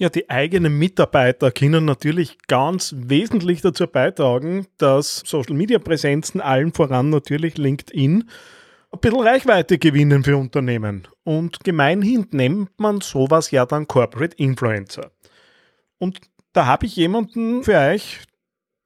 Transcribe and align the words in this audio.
Ja, 0.00 0.08
die 0.08 0.30
eigenen 0.30 0.78
Mitarbeiter 0.78 1.50
können 1.50 1.84
natürlich 1.84 2.38
ganz 2.48 2.94
wesentlich 2.96 3.60
dazu 3.60 3.86
beitragen, 3.86 4.66
dass 4.78 5.22
Social-Media-Präsenzen 5.26 6.40
allen 6.40 6.72
voran 6.72 7.10
natürlich 7.10 7.58
LinkedIn 7.58 8.24
ein 8.92 8.98
bisschen 8.98 9.20
Reichweite 9.20 9.76
gewinnen 9.76 10.24
für 10.24 10.38
Unternehmen. 10.38 11.06
Und 11.22 11.62
gemeinhin 11.64 12.26
nennt 12.30 12.70
man 12.80 13.02
sowas 13.02 13.50
ja 13.50 13.66
dann 13.66 13.86
Corporate 13.86 14.34
Influencer. 14.38 15.10
Und 15.98 16.18
da 16.54 16.64
habe 16.64 16.86
ich 16.86 16.96
jemanden 16.96 17.62
für 17.62 17.76
euch, 17.76 18.20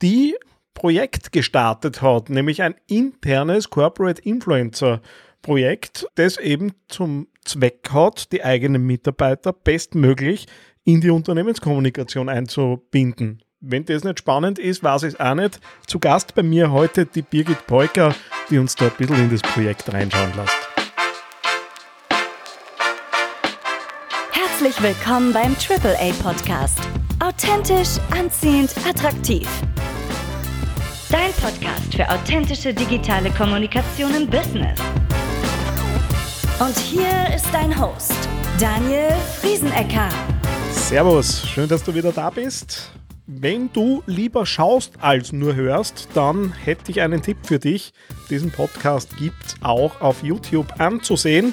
die 0.02 0.34
Projekt 0.74 1.30
gestartet 1.30 2.02
hat, 2.02 2.28
nämlich 2.28 2.60
ein 2.60 2.74
internes 2.88 3.70
Corporate 3.70 4.20
Influencer 4.20 5.00
Projekt, 5.42 6.08
das 6.16 6.38
eben 6.38 6.72
zum 6.88 7.28
Zweck 7.44 7.90
hat, 7.92 8.32
die 8.32 8.42
eigenen 8.42 8.84
Mitarbeiter 8.84 9.52
bestmöglich 9.52 10.46
in 10.84 11.00
die 11.00 11.10
Unternehmenskommunikation 11.10 12.28
einzubinden. 12.28 13.42
Wenn 13.60 13.86
das 13.86 14.04
nicht 14.04 14.18
spannend 14.18 14.58
ist, 14.58 14.82
weiß 14.82 15.04
ich 15.04 15.14
es 15.14 15.20
auch 15.20 15.34
nicht. 15.34 15.58
Zu 15.86 15.98
Gast 15.98 16.34
bei 16.34 16.42
mir 16.42 16.70
heute 16.70 17.06
die 17.06 17.22
Birgit 17.22 17.66
Peuker, 17.66 18.14
die 18.50 18.58
uns 18.58 18.74
da 18.74 18.86
ein 18.86 18.92
bisschen 18.98 19.16
in 19.16 19.30
das 19.30 19.40
Projekt 19.40 19.90
reinschauen 19.92 20.32
lässt. 20.36 20.68
Herzlich 24.32 24.82
willkommen 24.82 25.32
beim 25.32 25.56
AAA 25.56 26.12
Podcast. 26.22 26.78
Authentisch, 27.20 27.98
anziehend, 28.10 28.74
attraktiv. 28.86 29.48
Dein 31.10 31.32
Podcast 31.32 31.94
für 31.94 32.08
authentische 32.10 32.74
digitale 32.74 33.30
Kommunikation 33.30 34.14
im 34.14 34.28
Business. 34.28 34.78
Und 36.60 36.76
hier 36.78 37.34
ist 37.34 37.46
dein 37.52 37.80
Host, 37.80 38.12
Daniel 38.58 39.10
Friesenecker. 39.40 40.08
Servus, 40.94 41.42
schön, 41.48 41.68
dass 41.68 41.82
du 41.82 41.92
wieder 41.92 42.12
da 42.12 42.30
bist. 42.30 42.92
Wenn 43.26 43.68
du 43.72 44.04
lieber 44.06 44.46
schaust 44.46 44.92
als 45.00 45.32
nur 45.32 45.56
hörst, 45.56 46.06
dann 46.14 46.52
hätte 46.52 46.92
ich 46.92 47.00
einen 47.00 47.20
Tipp 47.20 47.38
für 47.42 47.58
dich. 47.58 47.92
Diesen 48.30 48.52
Podcast 48.52 49.16
gibt 49.16 49.44
es 49.44 49.56
auch 49.60 50.00
auf 50.00 50.22
YouTube 50.22 50.68
anzusehen. 50.78 51.52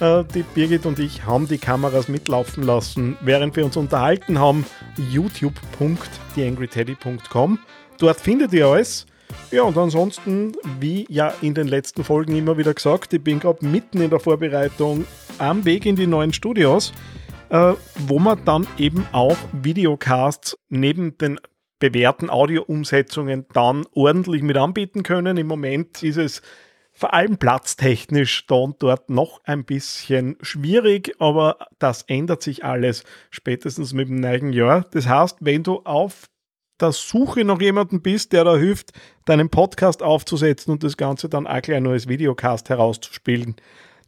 Äh, 0.00 0.24
die 0.34 0.44
Birgit 0.54 0.86
und 0.86 0.98
ich 0.98 1.26
haben 1.26 1.46
die 1.46 1.58
Kameras 1.58 2.08
mitlaufen 2.08 2.62
lassen, 2.62 3.18
während 3.20 3.54
wir 3.54 3.66
uns 3.66 3.76
unterhalten 3.76 4.38
haben. 4.38 4.64
youtube.theangryteddy.com. 5.12 7.58
Dort 7.98 8.18
findet 8.18 8.54
ihr 8.54 8.66
alles. 8.66 9.04
Ja, 9.50 9.64
und 9.64 9.76
ansonsten, 9.76 10.52
wie 10.80 11.04
ja 11.10 11.34
in 11.42 11.52
den 11.52 11.68
letzten 11.68 12.02
Folgen 12.02 12.34
immer 12.34 12.56
wieder 12.56 12.72
gesagt, 12.72 13.12
ich 13.12 13.22
bin 13.22 13.40
gerade 13.40 13.62
mitten 13.62 14.00
in 14.00 14.08
der 14.08 14.20
Vorbereitung 14.20 15.04
am 15.36 15.66
Weg 15.66 15.84
in 15.84 15.96
die 15.96 16.06
neuen 16.06 16.32
Studios 16.32 16.94
äh, 17.50 17.74
wo 17.98 18.18
man 18.18 18.44
dann 18.44 18.66
eben 18.78 19.06
auch 19.12 19.36
Videocasts 19.52 20.56
neben 20.68 21.18
den 21.18 21.38
bewährten 21.78 22.30
Audio-Umsetzungen 22.30 23.46
dann 23.52 23.86
ordentlich 23.92 24.42
mit 24.42 24.56
anbieten 24.56 25.02
können. 25.02 25.36
Im 25.36 25.46
Moment 25.46 26.02
ist 26.02 26.18
es 26.18 26.42
vor 26.92 27.14
allem 27.14 27.38
platztechnisch 27.38 28.46
da 28.46 28.56
und 28.56 28.82
dort 28.82 29.08
noch 29.08 29.40
ein 29.44 29.64
bisschen 29.64 30.36
schwierig, 30.42 31.14
aber 31.18 31.56
das 31.78 32.02
ändert 32.02 32.42
sich 32.42 32.64
alles 32.64 33.04
spätestens 33.30 33.92
mit 33.92 34.08
dem 34.08 34.20
neuen 34.20 34.52
Jahr. 34.52 34.84
Das 34.92 35.08
heißt, 35.08 35.38
wenn 35.40 35.62
du 35.62 35.80
auf 35.84 36.28
der 36.80 36.92
Suche 36.92 37.44
nach 37.44 37.60
jemandem 37.60 38.02
bist, 38.02 38.32
der 38.32 38.44
da 38.44 38.56
hilft, 38.56 38.92
deinen 39.24 39.50
Podcast 39.50 40.02
aufzusetzen 40.02 40.72
und 40.72 40.82
das 40.82 40.96
Ganze 40.96 41.28
dann 41.28 41.46
auch 41.46 41.62
gleich 41.62 41.80
nur 41.80 41.92
als 41.92 42.08
Videocast 42.08 42.68
herauszuspielen, 42.68 43.56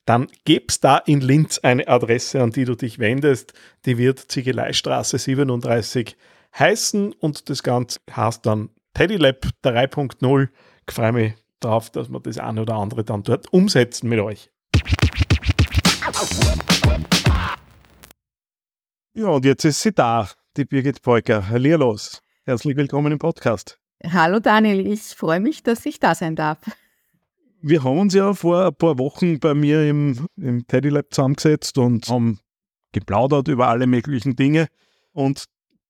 dann 0.05 0.27
gibt's 0.45 0.81
da 0.81 0.99
in 0.99 1.21
Linz 1.21 1.59
eine 1.59 1.87
Adresse, 1.87 2.43
an 2.43 2.51
die 2.51 2.65
du 2.65 2.75
dich 2.75 2.99
wendest. 2.99 3.53
Die 3.87 3.99
wird 3.99 4.19
Ziegeleistraße 4.19 5.19
37 5.19 6.17
heißen 6.59 7.13
und 7.13 7.49
das 7.49 7.63
Ganze 7.63 8.01
heißt 8.15 8.45
dann 8.45 8.71
TeddyLab 8.95 9.47
3.0. 9.65 10.49
Ich 10.89 10.95
freue 10.95 11.13
mich 11.13 11.35
darauf, 11.61 11.91
dass 11.91 12.09
wir 12.09 12.21
das 12.21 12.39
eine 12.39 12.63
oder 12.63 12.75
andere 12.75 13.05
dann 13.05 13.23
dort 13.23 13.53
umsetzen 13.53 14.09
mit 14.09 14.19
euch. 14.19 14.51
Ja, 19.15 19.29
und 19.29 19.45
jetzt 19.45 19.65
ist 19.65 19.81
sie 19.81 19.93
da, 19.93 20.29
die 20.57 20.65
Birgit 20.65 21.03
Peuker. 21.03 21.45
los. 21.53 22.23
Herzlich 22.45 22.77
willkommen 22.77 23.13
im 23.13 23.19
Podcast. 23.19 23.79
Hallo 24.05 24.41
Daniel, 24.41 24.85
ich 24.85 25.03
freue 25.03 25.39
mich, 25.39 25.63
dass 25.63 25.87
ich 25.87 26.01
da 26.01 26.17
sein 26.17 26.35
darf 26.35 26.59
wir 27.63 27.85
haben 27.85 27.99
uns 27.99 28.15
ja 28.15 28.35
vor 28.35 28.67
ein 28.67 28.75
paar 28.75 28.99
Wochen 28.99 29.39
bei 29.39 29.55
mir 29.55 29.89
im, 29.89 30.27
im 30.37 30.67
Teddy 30.67 30.89
Lab 30.89 31.07
zusammengesetzt 31.11 31.79
und 31.79 32.09
haben 32.09 32.41
geplaudert 32.93 33.49
über 33.49 33.69
alle 33.69 33.87
möglichen 33.87 34.37
Dinge. 34.37 34.67
Und 35.13 35.45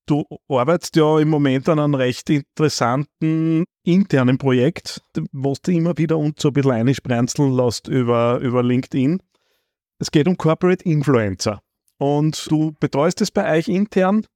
du 0.07 0.25
arbeitest 0.49 0.97
ja 0.97 1.19
im 1.19 1.31
Moment 1.31 1.69
an 1.69 1.79
einem 1.79 1.95
recht 1.95 2.29
interessanten 2.31 3.65
internen 3.85 4.39
Projekt, 4.39 5.03
was 5.33 5.63
du 5.63 5.73
immer 5.73 5.97
wieder 5.97 6.19
uns 6.19 6.43
so 6.43 6.49
ein 6.49 6.55
bisschen 6.55 6.73
einsprenzeln 6.73 7.53
lässt 7.53 7.89
über, 7.89 8.39
über 8.39 8.63
LinkedIn. 8.63 9.23
Es 9.99 10.11
geht 10.11 10.29
um 10.29 10.37
Corporate 10.37 10.85
Influencer. 10.85 11.61
Und 11.99 12.51
du 12.51 12.73
betreust 12.81 13.21
es 13.21 13.31
bei 13.31 13.59
euch 13.59 13.69
intern 13.69 14.27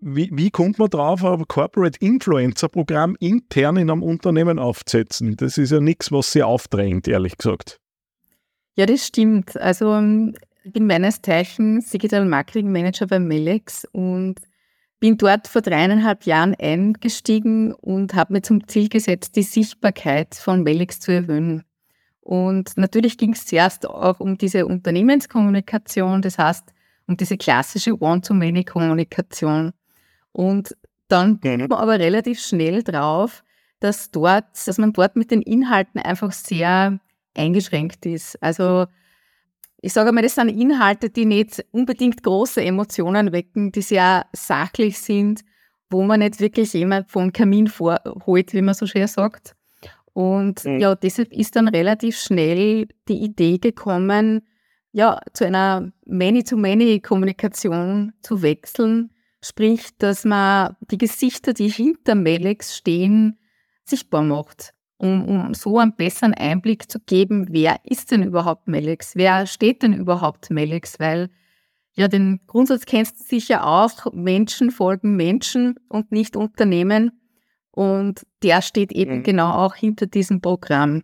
wie, 0.00 0.30
wie 0.32 0.50
kommt 0.50 0.78
man 0.78 0.90
drauf, 0.90 1.24
ein 1.24 1.46
Corporate 1.48 1.98
Influencer 2.00 2.68
Programm 2.68 3.16
intern 3.20 3.76
in 3.76 3.90
einem 3.90 4.02
Unternehmen 4.02 4.58
aufzusetzen? 4.58 5.36
Das 5.36 5.58
ist 5.58 5.72
ja 5.72 5.80
nichts, 5.80 6.12
was 6.12 6.32
sie 6.32 6.42
aufdrängt, 6.42 7.08
ehrlich 7.08 7.36
gesagt. 7.36 7.80
Ja, 8.74 8.86
das 8.86 9.06
stimmt. 9.06 9.56
Also 9.56 9.94
ähm, 9.94 10.34
ich 10.62 10.72
bin 10.72 10.86
meines 10.86 11.20
Zeichens 11.22 11.90
Digital 11.90 12.24
Marketing 12.24 12.70
Manager 12.70 13.06
bei 13.06 13.18
Melex 13.18 13.86
und 13.92 14.36
bin 15.00 15.16
dort 15.16 15.48
vor 15.48 15.62
dreieinhalb 15.62 16.24
Jahren 16.24 16.54
eingestiegen 16.54 17.72
und 17.72 18.14
habe 18.14 18.34
mir 18.34 18.42
zum 18.42 18.66
Ziel 18.66 18.88
gesetzt, 18.88 19.36
die 19.36 19.42
Sichtbarkeit 19.42 20.34
von 20.34 20.62
Melex 20.62 21.00
zu 21.00 21.12
erhöhen. 21.12 21.64
Und 22.20 22.76
natürlich 22.76 23.16
ging 23.16 23.32
es 23.32 23.46
zuerst 23.46 23.88
auch 23.88 24.20
um 24.20 24.36
diese 24.36 24.66
Unternehmenskommunikation, 24.66 26.20
das 26.20 26.38
heißt 26.38 26.74
um 27.06 27.16
diese 27.16 27.38
klassische 27.38 28.00
One-to-Many-Kommunikation. 28.02 29.72
Und 30.38 30.76
dann 31.08 31.40
kommt 31.40 31.68
man 31.68 31.80
aber 31.80 31.98
relativ 31.98 32.38
schnell 32.38 32.84
drauf, 32.84 33.42
dass 33.80 34.12
dort, 34.12 34.44
dass 34.66 34.78
man 34.78 34.92
dort 34.92 35.16
mit 35.16 35.32
den 35.32 35.42
Inhalten 35.42 36.00
einfach 36.00 36.30
sehr 36.30 37.00
eingeschränkt 37.36 38.06
ist. 38.06 38.40
Also 38.40 38.86
ich 39.80 39.92
sage 39.92 40.12
mal, 40.12 40.22
das 40.22 40.36
sind 40.36 40.48
Inhalte, 40.48 41.10
die 41.10 41.24
nicht 41.24 41.64
unbedingt 41.72 42.22
große 42.22 42.62
Emotionen 42.62 43.32
wecken, 43.32 43.72
die 43.72 43.82
sehr 43.82 44.26
sachlich 44.32 45.00
sind, 45.00 45.40
wo 45.90 46.04
man 46.04 46.20
nicht 46.20 46.38
wirklich 46.38 46.72
jemand 46.72 47.10
vom 47.10 47.32
Kamin 47.32 47.66
vorholt, 47.66 48.54
wie 48.54 48.62
man 48.62 48.74
so 48.74 48.86
schön 48.86 49.08
sagt. 49.08 49.56
Und 50.12 50.64
mhm. 50.64 50.78
ja, 50.78 50.94
deshalb 50.94 51.32
ist 51.32 51.56
dann 51.56 51.66
relativ 51.66 52.16
schnell 52.16 52.86
die 53.08 53.24
Idee 53.24 53.58
gekommen, 53.58 54.46
ja, 54.92 55.18
zu 55.32 55.46
einer 55.46 55.90
Many-to-Many-Kommunikation 56.06 58.12
zu 58.22 58.42
wechseln, 58.42 59.10
Sprich, 59.42 59.96
dass 59.98 60.24
man 60.24 60.76
die 60.90 60.98
Gesichter, 60.98 61.52
die 61.52 61.68
hinter 61.68 62.14
Melex 62.14 62.76
stehen, 62.76 63.38
sichtbar 63.84 64.22
macht, 64.22 64.74
um, 64.96 65.24
um 65.26 65.54
so 65.54 65.78
einen 65.78 65.94
besseren 65.94 66.34
Einblick 66.34 66.90
zu 66.90 66.98
geben, 67.00 67.46
wer 67.50 67.78
ist 67.84 68.10
denn 68.10 68.22
überhaupt 68.22 68.66
Melex, 68.66 69.14
wer 69.14 69.46
steht 69.46 69.82
denn 69.82 69.92
überhaupt 69.92 70.50
Melex, 70.50 70.98
weil 70.98 71.30
ja, 71.98 72.06
den 72.06 72.40
Grundsatz 72.46 72.86
kennst 72.86 73.18
du 73.18 73.24
sicher 73.24 73.66
auch, 73.66 74.12
Menschen 74.12 74.70
folgen 74.70 75.16
Menschen 75.16 75.74
und 75.88 76.12
nicht 76.12 76.36
Unternehmen. 76.36 77.20
Und 77.72 78.24
der 78.44 78.62
steht 78.62 78.92
eben 78.92 79.18
mhm. 79.18 79.22
genau 79.24 79.50
auch 79.50 79.74
hinter 79.74 80.06
diesem 80.06 80.40
Programm. 80.40 81.02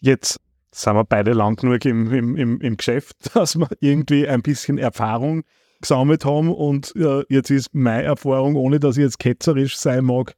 Jetzt 0.00 0.40
sind 0.72 0.94
wir 0.94 1.04
beide 1.04 1.34
lang 1.34 1.54
genug 1.54 1.84
im, 1.84 2.12
im, 2.12 2.36
im, 2.36 2.60
im 2.60 2.76
Geschäft, 2.76 3.16
dass 3.34 3.56
wir 3.56 3.68
irgendwie 3.78 4.26
ein 4.26 4.42
bisschen 4.42 4.78
Erfahrung 4.78 5.44
gesammelt 5.80 6.24
haben. 6.24 6.52
Und 6.52 6.92
ja, 6.96 7.22
jetzt 7.28 7.50
ist 7.50 7.74
meine 7.74 8.04
Erfahrung, 8.04 8.56
ohne 8.56 8.80
dass 8.80 8.96
ich 8.96 9.02
jetzt 9.02 9.18
ketzerisch 9.18 9.76
sein 9.76 10.04
mag, 10.04 10.34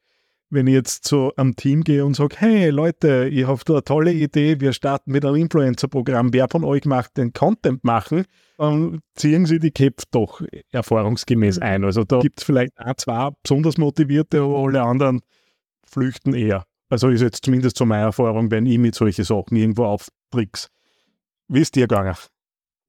wenn 0.51 0.67
ich 0.67 0.75
jetzt 0.75 1.05
zu 1.05 1.33
einem 1.37 1.57
Team 1.57 1.85
gehe 1.85 2.05
und 2.05 2.15
sage, 2.15 2.37
hey 2.39 2.71
Leute, 2.71 3.29
ich 3.31 3.47
habe 3.47 3.61
da 3.67 3.75
eine 3.75 3.85
tolle 3.85 4.13
Idee, 4.13 4.61
wir 4.61 4.73
starten 4.73 5.13
mit 5.13 5.25
einem 5.25 5.37
Influencer-Programm, 5.37 6.33
wer 6.33 6.49
von 6.49 6.65
euch 6.65 6.85
macht 6.87 7.17
den 7.19 7.33
Content 7.33 7.85
machen, 7.85 8.25
dann 8.57 9.01
ziehen 9.15 9.45
sie 9.47 9.59
die 9.59 9.71
Cap 9.71 10.03
doch 10.11 10.41
erfahrungsgemäß 10.71 11.57
mhm. 11.59 11.63
ein. 11.63 11.85
Also 11.85 12.05
da 12.05 12.21
gibt 12.21 12.41
es 12.41 12.45
vielleicht 12.45 12.79
ein, 12.79 12.95
zwei 12.97 13.31
besonders 13.43 13.77
motivierte, 13.77 14.41
aber 14.41 14.59
alle 14.59 14.83
anderen 14.83 15.21
flüchten 15.85 16.35
eher. 16.35 16.65
Also 16.89 17.09
ist 17.09 17.21
jetzt 17.21 17.45
zumindest 17.45 17.77
so 17.77 17.85
meine 17.85 18.05
Erfahrung, 18.05 18.51
wenn 18.51 18.65
ich 18.65 18.79
mit 18.79 18.95
solchen 18.95 19.25
Sachen 19.25 19.57
irgendwo 19.57 19.85
auftrick's. 19.85 20.69
Wie 21.49 21.61
ist 21.61 21.75
dir 21.77 21.87
gegangen? 21.87 22.17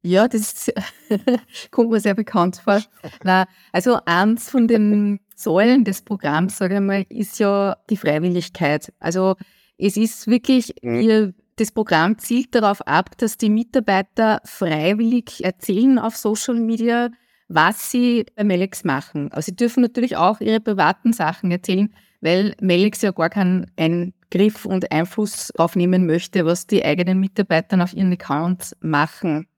Ja, 0.02 0.28
das 0.30 0.72
kommt 1.72 1.90
mir 1.90 2.00
sehr 2.00 2.14
bekannt 2.14 2.62
vor. 2.64 2.82
Na, 3.24 3.48
also 3.74 4.00
eins 4.06 4.50
von 4.50 4.68
den 4.68 5.20
Säulen 5.36 5.84
des 5.84 6.02
Programms, 6.02 6.58
sage 6.58 6.76
ich 6.76 6.82
mal, 6.82 7.06
ist 7.10 7.40
ja 7.40 7.76
die 7.90 7.98
Freiwilligkeit. 7.98 8.94
Also 9.00 9.36
es 9.78 9.98
ist 9.98 10.28
wirklich, 10.28 10.74
mhm. 10.82 11.34
das 11.58 11.72
Programm 11.72 12.18
zielt 12.18 12.56
darauf 12.56 12.82
ab, 12.88 13.18
dass 13.18 13.38
die 13.38 13.50
Mitarbeiter 13.50 14.42
freiwillig 14.46 15.44
erzählen 15.44 16.00
auf 16.00 16.16
Social 16.16 16.56
Media, 16.56 17.10
was 17.50 17.92
sie 17.92 18.26
bei 18.36 18.46
Melex 18.46 18.86
machen. 18.86 19.32
Also 19.34 19.48
sie 19.48 19.56
dürfen 19.56 19.82
natürlich 19.82 20.16
auch 20.16 20.40
ihre 20.40 20.62
privaten 20.62 21.12
Sachen 21.12 21.52
erzählen, 21.52 21.94
weil 22.22 22.56
Melex 22.62 23.02
ja 23.02 23.12
gar 23.12 23.30
keinen 23.30 23.70
Eingriff 23.76 24.66
und 24.66 24.92
Einfluss 24.94 25.52
aufnehmen 25.58 26.06
möchte, 26.06 26.46
was 26.46 26.68
die 26.68 26.86
eigenen 26.86 27.20
Mitarbeiter 27.20 27.84
auf 27.84 27.94
ihren 27.94 28.14
Accounts 28.14 28.78
machen. 28.80 29.49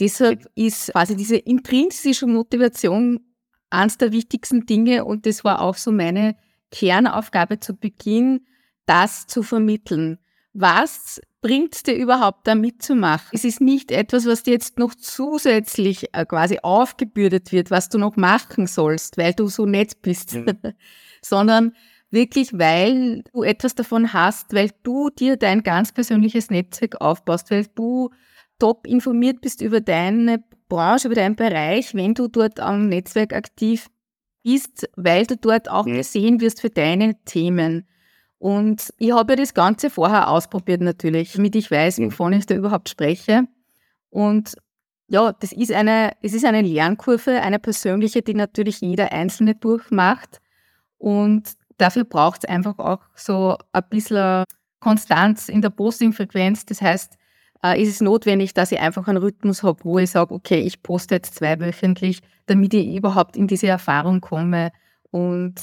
Deshalb 0.00 0.46
ist 0.54 0.92
quasi 0.92 1.14
diese 1.14 1.36
intrinsische 1.36 2.26
Motivation 2.26 3.20
eines 3.68 3.98
der 3.98 4.12
wichtigsten 4.12 4.66
Dinge 4.66 5.04
und 5.04 5.26
das 5.26 5.44
war 5.44 5.60
auch 5.60 5.76
so 5.76 5.92
meine 5.92 6.36
Kernaufgabe 6.70 7.60
zu 7.60 7.76
Beginn, 7.76 8.46
das 8.86 9.26
zu 9.26 9.42
vermitteln. 9.42 10.18
Was 10.52 11.20
bringt 11.42 11.86
dir 11.86 11.94
überhaupt 11.94 12.46
da 12.46 12.54
mitzumachen? 12.54 13.28
Es 13.32 13.44
ist 13.44 13.60
nicht 13.60 13.92
etwas, 13.92 14.26
was 14.26 14.42
dir 14.42 14.52
jetzt 14.52 14.78
noch 14.78 14.94
zusätzlich 14.94 16.12
äh, 16.12 16.26
quasi 16.26 16.58
aufgebürdet 16.62 17.52
wird, 17.52 17.70
was 17.70 17.88
du 17.88 17.98
noch 17.98 18.16
machen 18.16 18.66
sollst, 18.66 19.16
weil 19.16 19.32
du 19.32 19.46
so 19.46 19.66
nett 19.66 20.02
bist, 20.02 20.34
mhm. 20.34 20.58
sondern 21.22 21.72
wirklich, 22.10 22.58
weil 22.58 23.22
du 23.32 23.44
etwas 23.44 23.76
davon 23.76 24.12
hast, 24.12 24.52
weil 24.52 24.70
du 24.82 25.10
dir 25.10 25.36
dein 25.36 25.62
ganz 25.62 25.92
persönliches 25.92 26.50
Netzwerk 26.50 27.00
aufbaust, 27.00 27.50
weil 27.52 27.66
du 27.74 28.10
top 28.60 28.86
informiert 28.86 29.40
bist 29.40 29.60
über 29.60 29.80
deine 29.80 30.44
Branche, 30.68 31.08
über 31.08 31.16
deinen 31.16 31.34
Bereich, 31.34 31.94
wenn 31.94 32.14
du 32.14 32.28
dort 32.28 32.60
am 32.60 32.88
Netzwerk 32.88 33.32
aktiv 33.32 33.88
bist, 34.42 34.88
weil 34.96 35.26
du 35.26 35.36
dort 35.36 35.68
auch 35.68 35.86
mhm. 35.86 35.94
gesehen 35.94 36.40
wirst 36.40 36.60
für 36.60 36.70
deine 36.70 37.22
Themen. 37.24 37.86
Und 38.38 38.94
ich 38.98 39.12
habe 39.12 39.32
ja 39.32 39.36
das 39.36 39.52
Ganze 39.52 39.90
vorher 39.90 40.28
ausprobiert 40.28 40.80
natürlich, 40.80 41.32
damit 41.32 41.56
ich 41.56 41.70
weiß, 41.70 41.98
mhm. 41.98 42.06
wovon 42.06 42.32
ich 42.32 42.46
da 42.46 42.54
überhaupt 42.54 42.88
spreche. 42.88 43.42
Und 44.08 44.54
ja, 45.08 45.32
das 45.32 45.52
ist 45.52 45.72
eine, 45.72 46.12
es 46.22 46.32
ist 46.32 46.44
eine 46.44 46.62
Lernkurve, 46.62 47.42
eine 47.42 47.58
persönliche, 47.58 48.22
die 48.22 48.34
natürlich 48.34 48.80
jeder 48.80 49.12
Einzelne 49.12 49.56
durchmacht. 49.56 50.40
Und 50.98 51.50
dafür 51.78 52.04
braucht 52.04 52.44
es 52.44 52.48
einfach 52.48 52.78
auch 52.78 53.00
so 53.14 53.56
ein 53.72 53.82
bisschen 53.90 54.44
Konstanz 54.78 55.48
in 55.48 55.62
der 55.62 55.70
Posting-Frequenz. 55.70 56.64
Das 56.64 56.80
heißt, 56.80 57.18
äh, 57.64 57.80
ist 57.80 57.88
es 57.88 58.00
notwendig, 58.00 58.54
dass 58.54 58.72
ich 58.72 58.80
einfach 58.80 59.06
einen 59.08 59.18
Rhythmus 59.18 59.62
habe, 59.62 59.84
wo 59.84 59.98
ich 59.98 60.10
sage, 60.10 60.34
okay, 60.34 60.60
ich 60.60 60.82
poste 60.82 61.16
jetzt 61.16 61.34
zweiwöchentlich, 61.34 62.20
damit 62.46 62.74
ich 62.74 62.94
überhaupt 62.96 63.36
in 63.36 63.46
diese 63.46 63.68
Erfahrung 63.68 64.20
komme. 64.20 64.72
Und 65.10 65.54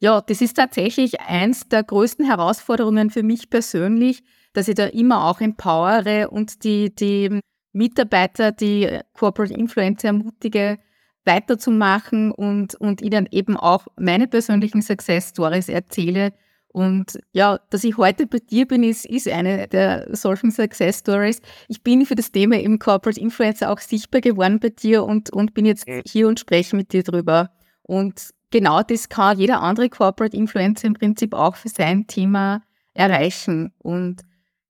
ja, 0.00 0.20
das 0.20 0.40
ist 0.40 0.54
tatsächlich 0.54 1.20
eins 1.20 1.68
der 1.68 1.82
größten 1.82 2.26
Herausforderungen 2.26 3.10
für 3.10 3.22
mich 3.22 3.50
persönlich, 3.50 4.22
dass 4.52 4.68
ich 4.68 4.74
da 4.74 4.86
immer 4.86 5.24
auch 5.24 5.40
empowere 5.40 6.30
und 6.30 6.62
die, 6.64 6.94
die 6.94 7.40
Mitarbeiter, 7.72 8.52
die 8.52 9.00
Corporate 9.14 9.54
Influencer 9.54 10.08
ermutige, 10.08 10.78
weiterzumachen 11.24 12.30
und, 12.30 12.74
und 12.74 13.02
ihnen 13.02 13.26
eben 13.30 13.56
auch 13.56 13.86
meine 13.96 14.28
persönlichen 14.28 14.82
Success 14.82 15.30
Stories 15.30 15.68
erzähle, 15.68 16.32
und 16.74 17.20
ja, 17.32 17.60
dass 17.70 17.84
ich 17.84 17.98
heute 17.98 18.26
bei 18.26 18.40
dir 18.40 18.66
bin, 18.66 18.82
ist, 18.82 19.06
ist 19.06 19.28
eine 19.28 19.68
der 19.68 20.08
solchen 20.10 20.50
Success 20.50 20.98
Stories. 20.98 21.40
Ich 21.68 21.84
bin 21.84 22.04
für 22.04 22.16
das 22.16 22.32
Thema 22.32 22.56
eben 22.56 22.80
Corporate 22.80 23.20
Influencer 23.20 23.70
auch 23.70 23.78
sichtbar 23.78 24.20
geworden 24.20 24.58
bei 24.58 24.70
dir 24.70 25.04
und, 25.04 25.32
und 25.32 25.54
bin 25.54 25.66
jetzt 25.66 25.86
hier 26.04 26.26
und 26.26 26.40
spreche 26.40 26.74
mit 26.74 26.92
dir 26.92 27.04
drüber. 27.04 27.52
Und 27.82 28.30
genau 28.50 28.82
das 28.82 29.08
kann 29.08 29.38
jeder 29.38 29.62
andere 29.62 29.88
Corporate 29.88 30.36
Influencer 30.36 30.88
im 30.88 30.94
Prinzip 30.94 31.32
auch 31.32 31.54
für 31.54 31.68
sein 31.68 32.08
Thema 32.08 32.60
erreichen. 32.92 33.72
Und 33.78 34.22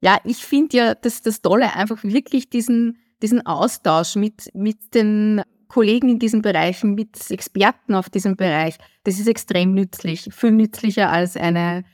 ja, 0.03 0.19
ich 0.25 0.45
finde 0.45 0.77
ja, 0.77 0.95
dass 0.95 1.23
das 1.23 1.41
Tolle 1.41 1.75
einfach 1.75 2.05
wirklich 2.05 2.51
diesen, 2.51 2.99
diesen 3.23 3.47
Austausch 3.47 4.17
mit, 4.17 4.51
mit 4.53 4.95
den 4.95 5.41
Kollegen 5.69 6.11
in 6.11 6.19
diesen 6.19 6.43
Bereichen, 6.43 6.95
mit 6.95 7.31
Experten 7.31 7.95
auf 7.95 8.11
diesem 8.11 8.37
Bereich, 8.37 8.77
das 9.05 9.19
ist 9.19 9.27
extrem 9.27 9.73
nützlich, 9.73 10.29
viel 10.35 10.51
nützlicher 10.51 11.11
als 11.11 11.35
eine 11.39 11.85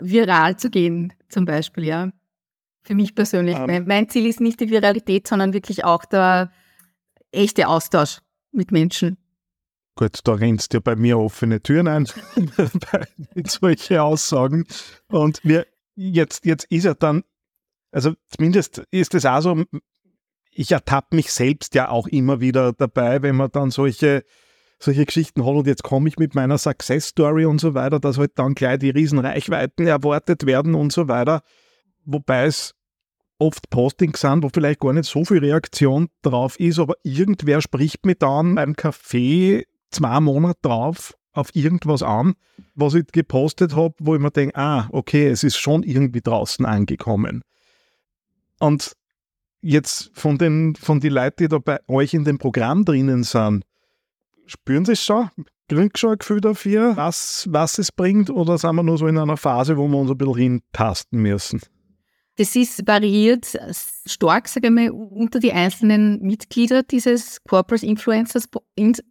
viral 0.00 0.56
zu 0.56 0.70
gehen, 0.70 1.12
zum 1.28 1.44
Beispiel, 1.44 1.84
ja. 1.84 2.10
Für 2.82 2.94
mich 2.94 3.14
persönlich. 3.14 3.56
Um, 3.56 3.68
ähm. 3.68 3.84
mein 3.86 4.08
Ziel 4.08 4.26
ist 4.26 4.40
nicht 4.40 4.60
die 4.60 4.70
Viralität, 4.70 5.28
sondern 5.28 5.52
wirklich 5.52 5.84
auch 5.84 6.04
der 6.04 6.50
echte 7.30 7.68
Austausch 7.68 8.20
mit 8.52 8.72
Menschen. 8.72 9.16
Gut, 9.96 10.20
da 10.24 10.32
rennst 10.32 10.72
du 10.72 10.80
bei 10.80 10.96
mir 10.96 11.18
offene 11.18 11.62
Türen 11.62 11.88
ein 11.88 12.08
mit 13.34 13.50
solchen 13.50 13.98
Aussagen. 13.98 14.64
Und 15.08 15.40
wir, 15.44 15.66
jetzt, 15.94 16.46
jetzt 16.46 16.64
ist 16.70 16.86
er 16.86 16.94
dann, 16.94 17.22
also 17.92 18.14
zumindest 18.28 18.82
ist 18.90 19.14
es 19.14 19.26
auch 19.26 19.42
so, 19.42 19.64
ich 20.50 20.72
ertappe 20.72 21.16
mich 21.16 21.32
selbst 21.32 21.74
ja 21.74 21.90
auch 21.90 22.06
immer 22.06 22.40
wieder 22.40 22.72
dabei, 22.72 23.22
wenn 23.22 23.36
man 23.36 23.50
dann 23.50 23.70
solche 23.70 24.24
solche 24.82 25.04
Geschichten 25.04 25.44
hat 25.44 25.54
und 25.54 25.66
jetzt 25.66 25.82
komme 25.82 26.08
ich 26.08 26.18
mit 26.18 26.34
meiner 26.34 26.58
Success 26.58 27.08
Story 27.08 27.44
und 27.44 27.60
so 27.60 27.74
weiter, 27.74 28.00
dass 28.00 28.18
halt 28.18 28.32
dann 28.36 28.54
gleich 28.54 28.78
die 28.78 28.90
Riesenreichweiten 28.90 29.86
erwartet 29.86 30.46
werden 30.46 30.74
und 30.74 30.92
so 30.92 31.06
weiter. 31.06 31.42
Wobei 32.04 32.46
es 32.46 32.74
oft 33.38 33.68
Postings 33.70 34.20
sind, 34.20 34.42
wo 34.42 34.48
vielleicht 34.52 34.80
gar 34.80 34.92
nicht 34.92 35.08
so 35.08 35.24
viel 35.24 35.38
Reaktion 35.38 36.08
drauf 36.22 36.58
ist, 36.58 36.78
aber 36.78 36.94
irgendwer 37.02 37.60
spricht 37.60 38.06
mir 38.06 38.14
dann 38.14 38.54
beim 38.54 38.72
Café 38.72 39.64
zwei 39.90 40.20
Monate 40.20 40.58
drauf 40.62 41.14
auf 41.32 41.54
irgendwas 41.54 42.02
an, 42.02 42.34
was 42.74 42.94
ich 42.94 43.06
gepostet 43.06 43.76
habe, 43.76 43.94
wo 44.00 44.14
ich 44.14 44.20
mir 44.20 44.30
denke, 44.30 44.56
ah, 44.56 44.88
okay, 44.90 45.28
es 45.28 45.44
ist 45.44 45.56
schon 45.56 45.82
irgendwie 45.82 46.22
draußen 46.22 46.64
angekommen. 46.66 47.42
Und 48.58 48.96
jetzt 49.62 50.10
von 50.14 50.38
den, 50.38 50.74
von 50.74 51.00
den 51.00 51.12
Leuten, 51.12 51.44
die 51.44 51.48
da 51.48 51.58
bei 51.58 51.78
euch 51.86 52.14
in 52.14 52.24
dem 52.24 52.38
Programm 52.38 52.84
drinnen 52.84 53.22
sind, 53.22 53.64
Spüren 54.50 54.84
Sie 54.84 54.92
es 54.92 55.04
schon? 55.04 55.30
Sie 55.70 55.90
schon 55.94 56.10
ein 56.10 56.18
Gefühl 56.18 56.40
dafür, 56.40 56.96
was, 56.96 57.46
was 57.50 57.78
es 57.78 57.92
bringt? 57.92 58.30
Oder 58.30 58.58
sind 58.58 58.74
wir 58.74 58.82
nur 58.82 58.98
so 58.98 59.06
in 59.06 59.16
einer 59.16 59.36
Phase, 59.36 59.76
wo 59.76 59.86
wir 59.86 59.96
uns 59.96 60.10
ein 60.10 60.18
bisschen 60.18 60.34
hintasten 60.34 61.22
müssen? 61.22 61.60
Das 62.36 62.56
ist 62.56 62.84
variiert 62.84 63.56
stark, 64.06 64.48
sage 64.48 64.66
ich 64.66 64.72
mal, 64.72 64.90
unter 64.90 65.38
die 65.38 65.52
einzelnen 65.52 66.20
Mitglieder 66.22 66.82
dieses 66.82 67.44
Corporate 67.44 67.86
Influencers, 67.86 68.48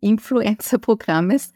Influencer 0.02 0.78
Programmes. 0.78 1.54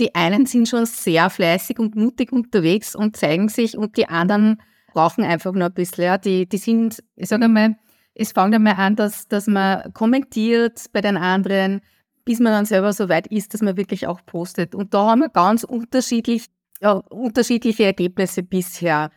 Die 0.00 0.14
einen 0.14 0.46
sind 0.46 0.66
schon 0.66 0.86
sehr 0.86 1.28
fleißig 1.28 1.78
und 1.78 1.96
mutig 1.96 2.32
unterwegs 2.32 2.94
und 2.94 3.14
zeigen 3.14 3.50
sich 3.50 3.76
und 3.76 3.98
die 3.98 4.08
anderen 4.08 4.62
brauchen 4.94 5.22
einfach 5.22 5.52
noch 5.52 5.66
ein 5.66 5.74
bisschen. 5.74 6.04
Ja. 6.04 6.16
Die, 6.16 6.48
die 6.48 6.56
sind, 6.56 7.02
ich 7.14 7.28
sage 7.28 7.48
mal, 7.48 7.76
es 8.14 8.32
fängt 8.32 8.54
einmal 8.54 8.76
an, 8.76 8.96
dass, 8.96 9.28
dass 9.28 9.48
man 9.48 9.92
kommentiert 9.92 10.86
bei 10.94 11.02
den 11.02 11.18
anderen, 11.18 11.82
bis 12.28 12.40
man 12.40 12.52
dann 12.52 12.66
selber 12.66 12.92
so 12.92 13.08
weit 13.08 13.26
ist, 13.28 13.54
dass 13.54 13.62
man 13.62 13.78
wirklich 13.78 14.06
auch 14.06 14.20
postet. 14.26 14.74
Und 14.74 14.92
da 14.92 15.06
haben 15.06 15.20
wir 15.20 15.30
ganz 15.30 15.64
unterschiedlich, 15.64 16.44
ja, 16.78 16.92
unterschiedliche 16.92 17.84
Ergebnisse 17.84 18.42
bisher. 18.42 19.10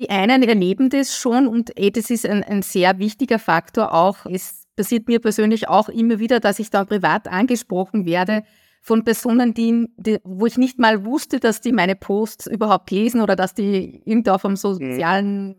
Die 0.00 0.10
einen 0.10 0.42
erleben 0.42 0.90
das 0.90 1.16
schon 1.16 1.46
und 1.46 1.78
eh, 1.78 1.92
das 1.92 2.10
ist 2.10 2.26
ein, 2.26 2.42
ein 2.42 2.62
sehr 2.62 2.98
wichtiger 2.98 3.38
Faktor 3.38 3.94
auch. 3.94 4.26
Es 4.26 4.64
passiert 4.74 5.06
mir 5.06 5.20
persönlich 5.20 5.68
auch 5.68 5.88
immer 5.88 6.18
wieder, 6.18 6.40
dass 6.40 6.58
ich 6.58 6.70
dann 6.70 6.88
privat 6.88 7.28
angesprochen 7.28 8.06
werde 8.06 8.42
von 8.82 9.04
Personen, 9.04 9.54
die, 9.54 9.86
die, 9.96 10.18
wo 10.24 10.46
ich 10.46 10.58
nicht 10.58 10.80
mal 10.80 11.04
wusste, 11.04 11.38
dass 11.38 11.60
die 11.60 11.70
meine 11.70 11.94
Posts 11.94 12.48
überhaupt 12.48 12.90
lesen 12.90 13.20
oder 13.20 13.36
dass 13.36 13.54
die 13.54 14.02
irgendwo 14.04 14.32
auf 14.32 14.44
einem 14.44 14.56
sozialen 14.56 15.54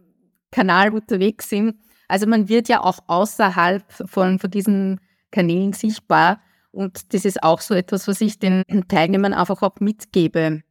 Kanal 0.51 0.91
unterwegs 0.91 1.47
sind. 1.47 1.75
Also 2.09 2.27
man 2.27 2.49
wird 2.49 2.67
ja 2.67 2.83
auch 2.83 2.99
außerhalb 3.07 3.89
von, 3.89 4.37
von 4.37 4.51
diesen 4.51 4.99
Kanälen 5.31 5.71
sichtbar. 5.71 6.41
Und 6.71 7.13
das 7.13 7.25
ist 7.25 7.43
auch 7.43 7.61
so 7.61 7.73
etwas, 7.73 8.07
was 8.07 8.21
ich 8.21 8.39
den 8.39 8.63
Teilnehmern 8.87 9.33
einfach 9.33 9.61
auch 9.61 9.79
mitgebe, 9.79 10.63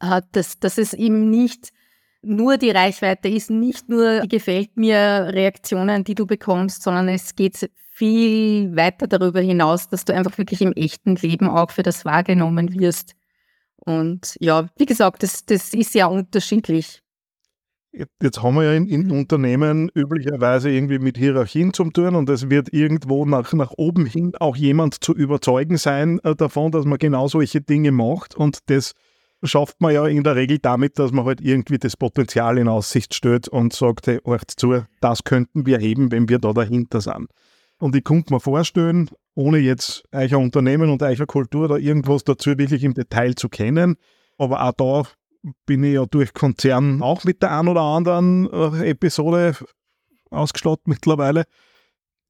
äh, 0.00 0.22
dass, 0.32 0.58
dass 0.58 0.78
es 0.78 0.94
eben 0.94 1.30
nicht 1.30 1.72
nur 2.22 2.56
die 2.56 2.70
Reichweite 2.70 3.28
ist, 3.28 3.50
nicht 3.50 3.88
nur 3.88 4.20
die 4.20 4.28
gefällt 4.28 4.76
mir 4.76 5.30
Reaktionen, 5.32 6.04
die 6.04 6.14
du 6.14 6.26
bekommst, 6.26 6.82
sondern 6.82 7.08
es 7.08 7.36
geht 7.36 7.70
viel 7.92 8.74
weiter 8.76 9.06
darüber 9.06 9.40
hinaus, 9.40 9.88
dass 9.88 10.04
du 10.04 10.14
einfach 10.14 10.36
wirklich 10.38 10.62
im 10.62 10.72
echten 10.72 11.16
Leben 11.16 11.48
auch 11.48 11.70
für 11.70 11.82
das 11.82 12.04
wahrgenommen 12.04 12.78
wirst. 12.78 13.14
Und 13.76 14.36
ja, 14.40 14.68
wie 14.76 14.86
gesagt, 14.86 15.22
das, 15.22 15.44
das 15.44 15.72
ist 15.74 15.94
ja 15.94 16.06
unterschiedlich. 16.06 17.02
Jetzt 18.22 18.42
haben 18.42 18.54
wir 18.54 18.64
ja 18.64 18.74
in, 18.74 18.86
in, 18.86 19.10
Unternehmen 19.10 19.90
üblicherweise 19.92 20.70
irgendwie 20.70 20.98
mit 21.00 21.18
Hierarchien 21.18 21.72
zum 21.72 21.92
tun 21.92 22.14
und 22.14 22.28
es 22.30 22.48
wird 22.48 22.72
irgendwo 22.72 23.24
nach, 23.24 23.52
nach 23.52 23.72
oben 23.76 24.06
hin 24.06 24.32
auch 24.38 24.56
jemand 24.56 25.02
zu 25.02 25.14
überzeugen 25.14 25.78
sein 25.78 26.20
äh, 26.22 26.36
davon, 26.36 26.70
dass 26.70 26.84
man 26.84 26.98
genau 26.98 27.26
solche 27.26 27.60
Dinge 27.60 27.90
macht 27.90 28.36
und 28.36 28.58
das 28.66 28.92
schafft 29.42 29.80
man 29.80 29.94
ja 29.94 30.06
in 30.06 30.22
der 30.22 30.36
Regel 30.36 30.58
damit, 30.58 30.98
dass 30.98 31.12
man 31.12 31.24
halt 31.24 31.40
irgendwie 31.40 31.78
das 31.78 31.96
Potenzial 31.96 32.58
in 32.58 32.68
Aussicht 32.68 33.14
stellt 33.14 33.48
und 33.48 33.72
sagt, 33.72 34.06
hey, 34.06 34.20
hört 34.24 34.50
zu, 34.50 34.84
das 35.00 35.24
könnten 35.24 35.66
wir 35.66 35.78
heben, 35.78 36.12
wenn 36.12 36.28
wir 36.28 36.38
da 36.38 36.52
dahinter 36.52 37.00
sind. 37.00 37.30
Und 37.80 37.94
ich 37.94 38.04
könnte 38.04 38.32
mir 38.32 38.40
vorstellen, 38.40 39.10
ohne 39.34 39.58
jetzt 39.58 40.02
euer 40.12 40.38
Unternehmen 40.38 40.90
und 40.90 41.02
euer 41.02 41.26
Kultur 41.26 41.66
oder 41.66 41.78
irgendwas 41.78 42.24
dazu 42.24 42.58
wirklich 42.58 42.82
im 42.82 42.94
Detail 42.94 43.34
zu 43.34 43.48
kennen, 43.48 43.96
aber 44.36 44.62
auch 44.62 44.72
da 44.72 45.02
bin 45.66 45.84
ich 45.84 45.94
ja 45.94 46.06
durch 46.06 46.32
Konzern 46.32 47.02
auch 47.02 47.24
mit 47.24 47.42
der 47.42 47.56
einen 47.58 47.68
oder 47.68 47.82
anderen 47.82 48.50
äh, 48.50 48.90
Episode 48.90 49.54
ausgestattet 50.30 50.86
mittlerweile. 50.86 51.44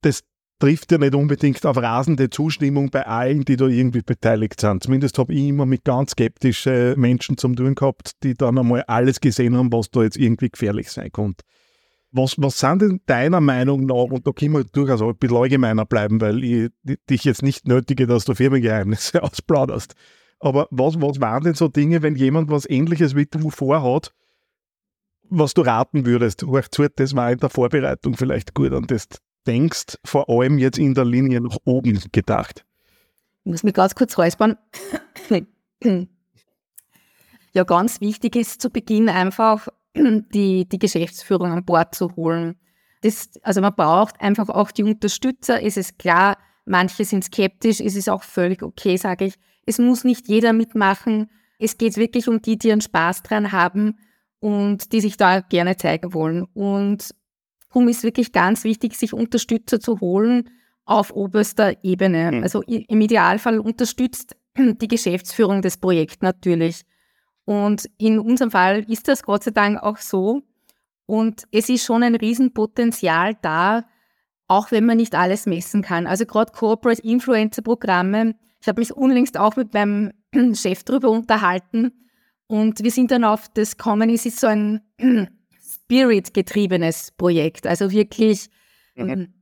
Das 0.03 0.23
trifft 0.59 0.91
ja 0.91 0.99
nicht 0.99 1.15
unbedingt 1.15 1.65
auf 1.65 1.77
rasende 1.77 2.31
Zustimmung 2.31 2.91
bei 2.91 3.07
allen, 3.07 3.45
die 3.45 3.57
da 3.57 3.67
irgendwie 3.67 4.03
beteiligt 4.03 4.61
sind. 4.61 4.83
Zumindest 4.83 5.19
habe 5.19 5.33
ich 5.33 5.47
immer 5.47 5.67
mit 5.67 5.85
ganz 5.85 6.13
skeptischen 6.13 6.99
Menschen 6.99 7.39
zum 7.39 7.55
tun 7.55 7.75
gehabt, 7.75 8.13
die 8.23 8.35
dann 8.35 8.59
einmal 8.59 8.83
alles 8.83 9.21
gesehen 9.21 9.57
haben, 9.57 9.73
was 9.73 9.91
da 9.91 10.03
jetzt 10.03 10.17
irgendwie 10.17 10.51
gefährlich 10.51 10.91
sein 10.91 11.13
könnte. 11.13 11.45
Was, 12.11 12.37
was 12.39 12.59
sind 12.59 12.83
denn 12.83 13.01
deiner 13.07 13.41
Meinung 13.41 13.85
nach, 13.85 14.05
und 14.11 14.27
da 14.27 14.33
können 14.33 14.55
wir 14.55 14.65
durchaus 14.65 15.03
ein 15.03 15.17
bisschen 15.17 15.37
allgemeiner 15.37 15.85
bleiben, 15.85 16.21
weil 16.21 16.43
ich 16.43 16.71
dich 17.09 17.25
jetzt 17.25 17.43
nicht 17.43 17.69
nötige, 17.69 18.07
dass 18.07 18.25
du 18.25 18.35
Firmengeheimnisse 18.35 19.23
ausplauderst. 19.23 19.95
Aber 20.41 20.69
was, 20.71 21.01
was 21.01 21.21
waren 21.21 21.45
denn 21.45 21.55
so 21.55 21.69
Dinge, 21.69 22.03
wenn 22.03 22.15
jemand 22.15 22.51
was 22.51 22.69
ähnliches 22.69 23.17
wie 23.17 23.27
du 23.27 23.51
vorhat, 23.51 24.13
was 25.31 25.55
du 25.55 25.63
raten 25.63 26.07
würdest? 26.07 26.45
Hör 26.47 26.63
zu, 26.71 26.87
das 26.89 27.15
war 27.15 27.33
in 27.33 27.39
der 27.39 27.51
Vorbereitung 27.51 28.17
vielleicht 28.17 28.55
gut 28.55 28.73
an 28.73 28.87
das 28.87 29.09
denkst, 29.47 29.99
vor 30.05 30.29
allem 30.29 30.59
jetzt 30.59 30.79
in 30.79 30.95
der 30.95 31.05
Linie 31.05 31.41
nach 31.41 31.57
oben 31.65 32.01
gedacht? 32.13 32.65
Ich 33.45 33.51
muss 33.51 33.63
mich 33.63 33.75
ganz 33.75 33.95
kurz 33.95 34.17
räuspern. 34.19 34.57
ja, 37.53 37.65
ganz 37.65 38.01
wichtig 38.01 38.37
ist 38.37 38.61
zu 38.61 38.71
Beginn 38.71 39.09
einfach 39.09 39.69
die, 39.97 40.69
die 40.69 40.79
Geschäftsführung 40.79 41.51
an 41.51 41.65
Bord 41.65 41.95
zu 41.95 42.15
holen. 42.15 42.57
Das, 43.03 43.31
also 43.43 43.61
man 43.61 43.75
braucht 43.75 44.21
einfach 44.21 44.49
auch 44.49 44.71
die 44.71 44.83
Unterstützer. 44.83 45.63
Es 45.63 45.77
ist 45.77 45.99
klar, 45.99 46.37
manche 46.69 47.05
sind 47.05 47.25
skeptisch, 47.25 47.81
es 47.81 47.97
ist 47.97 48.09
auch 48.09 48.23
völlig 48.23 48.63
okay, 48.63 48.97
sage 48.97 49.27
ich. 49.27 49.35
Es 49.67 49.79
muss 49.79 50.05
nicht 50.05 50.29
jeder 50.29 50.53
mitmachen. 50.53 51.31
Es 51.59 51.77
geht 51.77 51.97
wirklich 51.97 52.29
um 52.29 52.41
die, 52.41 52.57
die 52.57 52.73
einen 52.73 52.81
Spaß 52.81 53.23
dran 53.23 53.53
haben 53.53 53.99
und 54.41 54.93
die 54.93 55.01
sich 55.01 55.17
da 55.17 55.41
gerne 55.41 55.77
zeigen 55.77 56.15
wollen. 56.15 56.45
Und 56.55 57.15
Darum 57.69 57.89
ist 57.89 58.03
wirklich 58.03 58.33
ganz 58.33 58.65
wichtig, 58.65 58.97
sich 58.97 59.13
Unterstützer 59.13 59.81
zu 59.81 60.01
holen 60.01 60.51
auf 60.85 61.13
oberster 61.13 61.85
Ebene. 61.85 62.33
Mhm. 62.33 62.43
Also 62.43 62.63
im 62.63 63.01
Idealfall 63.01 63.61
unterstützt 63.61 64.37
die 64.57 64.89
Geschäftsführung 64.89 65.63
des 65.63 65.77
Projekts 65.77 66.19
natürlich. 66.21 66.83
Und 67.45 67.89
in 67.99 68.19
unserem 68.19 68.51
Fall 68.51 68.85
ist 68.91 69.09
das 69.09 69.23
Gott 69.23 69.45
sei 69.45 69.51
Dank 69.51 69.83
auch 69.83 69.99
so. 69.99 70.43
Und 71.07 71.45
es 71.53 71.69
ist 71.69 71.85
schon 71.85 72.03
ein 72.03 72.15
Riesenpotenzial 72.15 73.37
da, 73.41 73.85
auch 74.49 74.71
wenn 74.71 74.87
man 74.87 74.97
nicht 74.97 75.15
alles 75.15 75.47
messen 75.47 75.83
kann. 75.83 76.07
Also 76.07 76.27
gerade 76.27 76.53
Corporate 76.53 77.03
Influencer 77.03 77.63
Programme. 77.63 78.35
Ich 78.61 78.67
habe 78.67 78.81
mich 78.81 78.93
unlängst 78.93 79.39
auch 79.39 79.57
mit 79.57 79.75
meinem 79.75 80.13
Chef 80.55 80.83
darüber 80.83 81.11
unterhalten. 81.11 81.93
Und 82.47 82.83
wir 82.83 82.91
sind 82.91 83.11
dann 83.11 83.25
auf 83.25 83.49
das 83.53 83.77
kommen, 83.77 84.09
es 84.09 84.25
ist 84.25 84.41
so 84.41 84.47
ein 84.47 84.81
Spirit-getriebenes 85.61 87.13
Projekt. 87.13 87.67
Also 87.67 87.91
wirklich, 87.93 88.49
mhm. 88.97 89.09
Ähm, 89.09 89.35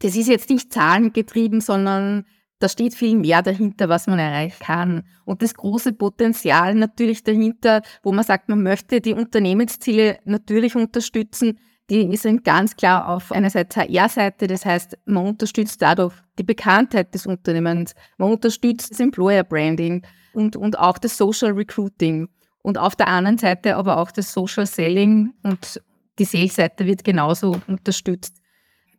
das 0.00 0.14
ist 0.14 0.28
jetzt 0.28 0.50
nicht 0.50 0.72
zahlengetrieben, 0.72 1.60
sondern 1.60 2.24
da 2.60 2.68
steht 2.68 2.94
viel 2.94 3.16
mehr 3.16 3.42
dahinter, 3.42 3.88
was 3.88 4.06
man 4.06 4.18
erreichen 4.18 4.62
kann. 4.62 5.02
Und 5.24 5.42
das 5.42 5.54
große 5.54 5.92
Potenzial 5.92 6.74
natürlich 6.74 7.24
dahinter, 7.24 7.82
wo 8.02 8.12
man 8.12 8.24
sagt, 8.24 8.48
man 8.48 8.62
möchte 8.62 9.00
die 9.00 9.14
Unternehmensziele 9.14 10.18
natürlich 10.24 10.76
unterstützen, 10.76 11.58
die 11.90 12.16
sind 12.16 12.44
ganz 12.44 12.76
klar 12.76 13.08
auf 13.08 13.32
einerseits 13.32 13.76
HR-Seite, 13.76 14.46
das 14.46 14.66
heißt, 14.66 14.98
man 15.06 15.26
unterstützt 15.26 15.80
dadurch 15.80 16.14
die 16.38 16.42
Bekanntheit 16.42 17.14
des 17.14 17.26
Unternehmens, 17.26 17.94
man 18.18 18.32
unterstützt 18.32 18.90
das 18.90 19.00
Employer 19.00 19.44
Branding 19.44 20.04
und, 20.34 20.56
und 20.56 20.78
auch 20.78 20.98
das 20.98 21.16
Social 21.16 21.52
Recruiting. 21.52 22.28
Und 22.62 22.76
auf 22.76 22.96
der 22.96 23.08
anderen 23.08 23.38
Seite 23.38 23.76
aber 23.76 23.98
auch 23.98 24.10
das 24.10 24.32
Social 24.32 24.66
Selling 24.66 25.32
und 25.42 25.80
die 26.18 26.24
Sales-Seite 26.24 26.84
wird 26.84 27.04
genauso 27.04 27.56
unterstützt. 27.66 28.36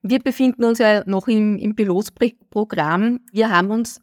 Wir 0.02 0.20
befinden 0.20 0.64
uns 0.64 0.80
ja 0.80 1.04
noch 1.06 1.28
im, 1.28 1.58
im 1.58 1.76
Pilotprogramm. 1.76 3.20
Wir 3.32 3.50
haben 3.50 3.70
uns 3.70 4.02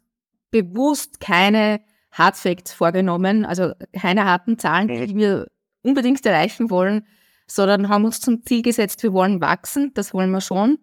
bewusst 0.51 1.19
keine 1.19 1.81
Hard 2.11 2.37
Facts 2.37 2.73
vorgenommen, 2.73 3.45
also 3.45 3.73
keine 3.93 4.25
harten 4.25 4.57
Zahlen, 4.57 4.87
die 4.87 5.13
mhm. 5.13 5.19
wir 5.19 5.47
unbedingt 5.81 6.25
erreichen 6.25 6.69
wollen, 6.69 7.05
sondern 7.47 7.89
haben 7.89 8.05
uns 8.05 8.19
zum 8.19 8.45
Ziel 8.45 8.61
gesetzt, 8.61 9.01
wir 9.03 9.13
wollen 9.13 9.41
wachsen, 9.41 9.91
das 9.93 10.13
wollen 10.13 10.31
wir 10.31 10.41
schon. 10.41 10.77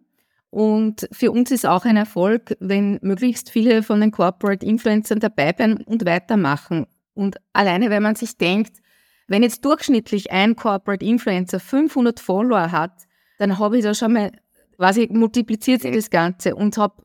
Und 0.50 1.09
für 1.12 1.33
uns 1.33 1.50
ist 1.50 1.66
auch 1.66 1.85
ein 1.85 1.97
Erfolg, 1.97 2.56
wenn 2.61 2.99
möglichst 3.02 3.50
viele 3.50 3.83
von 3.83 4.00
den 4.00 4.12
Corporate 4.12 4.64
Influencern 4.64 5.21
dabei 5.21 5.52
bleiben 5.52 5.83
und 5.85 6.06
weitermachen. 6.06 6.87
Und 7.12 7.37
alleine, 7.52 7.90
wenn 7.90 8.02
man 8.02 8.14
sich 8.14 8.38
denkt, 8.38 8.78
wenn 9.26 9.42
jetzt 9.42 9.64
durchschnittlich 9.64 10.30
ein 10.30 10.54
Corporate 10.54 11.04
Influencer 11.04 11.61
500 11.61 12.21
Follower 12.21 12.71
hat, 12.71 12.92
dann 13.38 13.59
habe 13.59 13.78
ich 13.78 13.85
da 13.85 13.94
schon 13.94 14.12
mal 14.12 14.30
quasi 14.76 15.09
multipliziert 15.11 15.85
das 15.85 16.11
Ganze 16.11 16.54
und 16.54 16.76
habe 16.76 17.02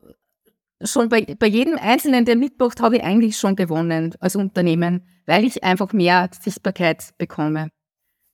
schon 0.83 1.09
bei, 1.09 1.25
bei 1.37 1.47
jedem 1.47 1.77
Einzelnen, 1.77 2.25
der 2.25 2.35
mitmacht, 2.35 2.81
habe 2.81 2.97
ich 2.97 3.03
eigentlich 3.03 3.37
schon 3.37 3.55
gewonnen 3.55 4.15
als 4.19 4.35
Unternehmen, 4.35 5.05
weil 5.25 5.43
ich 5.43 5.63
einfach 5.63 5.93
mehr 5.93 6.29
Sichtbarkeit 6.39 7.13
bekomme. 7.17 7.69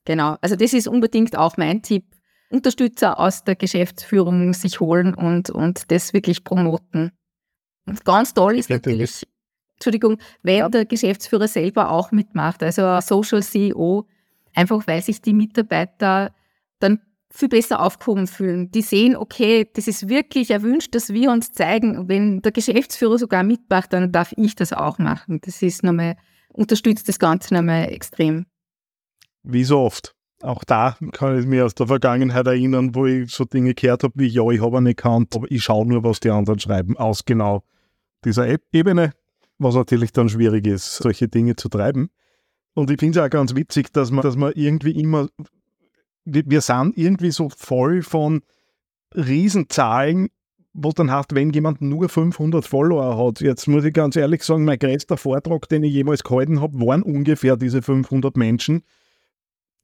Genau. 0.06 0.38
Also 0.42 0.56
das 0.56 0.74
ist 0.74 0.88
unbedingt 0.88 1.38
auch 1.38 1.58
mein 1.58 1.82
Tipp. 1.82 2.06
Unterstützer 2.50 3.20
aus 3.20 3.44
der 3.44 3.56
Geschäftsführung 3.56 4.54
sich 4.54 4.80
holen 4.80 5.14
und, 5.16 5.50
und 5.50 5.92
das 5.92 6.14
wirklich 6.14 6.44
promoten. 6.44 7.12
Und 7.88 8.06
ganz 8.06 8.34
toll 8.34 8.58
ist 8.58 8.70
natürlich 8.70 9.26
Entschuldigung, 9.76 10.18
wenn 10.42 10.72
der 10.72 10.86
Geschäftsführer 10.86 11.48
selber 11.48 11.92
auch 11.92 12.12
mitmacht, 12.12 12.64
also 12.64 13.00
Social 13.02 13.44
CEO, 13.44 14.08
einfach 14.54 14.88
weil 14.88 15.02
sich 15.02 15.22
die 15.22 15.34
Mitarbeiter 15.34 16.34
dann 16.80 17.02
viel 17.30 17.50
besser 17.50 17.82
aufgehoben 17.82 18.28
fühlen. 18.28 18.72
Die 18.72 18.82
sehen, 18.82 19.18
okay, 19.18 19.70
das 19.74 19.88
ist 19.88 20.08
wirklich 20.08 20.52
erwünscht, 20.52 20.96
dass 20.96 21.12
wir 21.12 21.32
uns 21.32 21.52
zeigen. 21.52 22.08
Wenn 22.08 22.42
der 22.42 22.54
Geschäftsführer 22.54 23.18
sogar 23.18 23.44
mitmacht, 23.44 23.92
dann 23.92 24.14
darf 24.14 24.34
ich 24.38 24.56
das 24.56 24.72
auch 24.72 24.98
machen. 24.98 25.42
Das 25.42 25.62
ist 25.62 25.84
nochmal, 25.84 26.16
unterstützt 26.54 27.10
das 27.10 27.20
Ganze 27.20 27.54
nochmal 27.54 27.92
extrem. 27.92 28.46
Wie 29.46 29.64
so 29.64 29.80
oft. 29.80 30.14
Auch 30.42 30.64
da 30.64 30.98
kann 31.14 31.40
ich 31.40 31.46
mich 31.46 31.62
aus 31.62 31.76
der 31.76 31.88
Vergangenheit 31.88 32.46
erinnern, 32.46 32.94
wo 32.94 33.06
ich 33.06 33.32
so 33.32 33.46
Dinge 33.46 33.74
gehört 33.74 34.04
habe 34.04 34.14
wie, 34.18 34.28
ja, 34.28 34.48
ich 34.50 34.62
habe 34.62 34.78
einen 34.78 34.88
Account, 34.88 35.36
aber 35.36 35.50
ich 35.50 35.64
schaue 35.64 35.88
nur, 35.88 36.04
was 36.04 36.20
die 36.20 36.30
anderen 36.30 36.60
schreiben, 36.60 36.98
aus 36.98 37.26
genau 37.26 37.64
dieser 38.24 38.48
Ebene 38.72 39.14
was 39.58 39.76
natürlich 39.76 40.12
dann 40.12 40.30
schwierig 40.30 40.68
ist, 40.68 40.98
solche 40.98 41.28
Dinge 41.28 41.56
zu 41.56 41.70
treiben. 41.70 42.10
Und 42.74 42.92
ich 42.92 43.00
finde 43.00 43.20
es 43.20 43.26
auch 43.26 43.30
ganz 43.30 43.56
witzig, 43.56 43.92
dass 43.94 44.12
man, 44.12 44.22
dass 44.22 44.36
man 44.36 44.52
irgendwie 44.54 45.00
immer, 45.00 45.28
wir, 46.26 46.44
wir 46.46 46.62
sind 46.62 46.98
irgendwie 46.98 47.32
so 47.32 47.50
voll 47.50 48.02
von 48.02 48.42
Riesenzahlen, 49.14 50.30
was 50.74 50.94
dann 50.96 51.10
heißt, 51.10 51.34
wenn 51.34 51.52
jemand 51.52 51.82
nur 51.82 52.10
500 52.10 52.66
Follower 52.66 53.18
hat. 53.18 53.40
Jetzt 53.40 53.68
muss 53.68 53.86
ich 53.86 53.94
ganz 53.94 54.18
ehrlich 54.18 54.44
sagen, 54.44 54.66
mein 54.66 54.78
größter 54.78 55.16
Vortrag, 55.16 55.70
den 55.70 55.84
ich 55.84 55.94
jemals 55.94 56.24
gehalten 56.24 56.60
habe, 56.60 56.78
waren 56.82 57.02
ungefähr 57.02 57.56
diese 57.56 57.82
500 57.82 58.36
Menschen. 58.36 58.84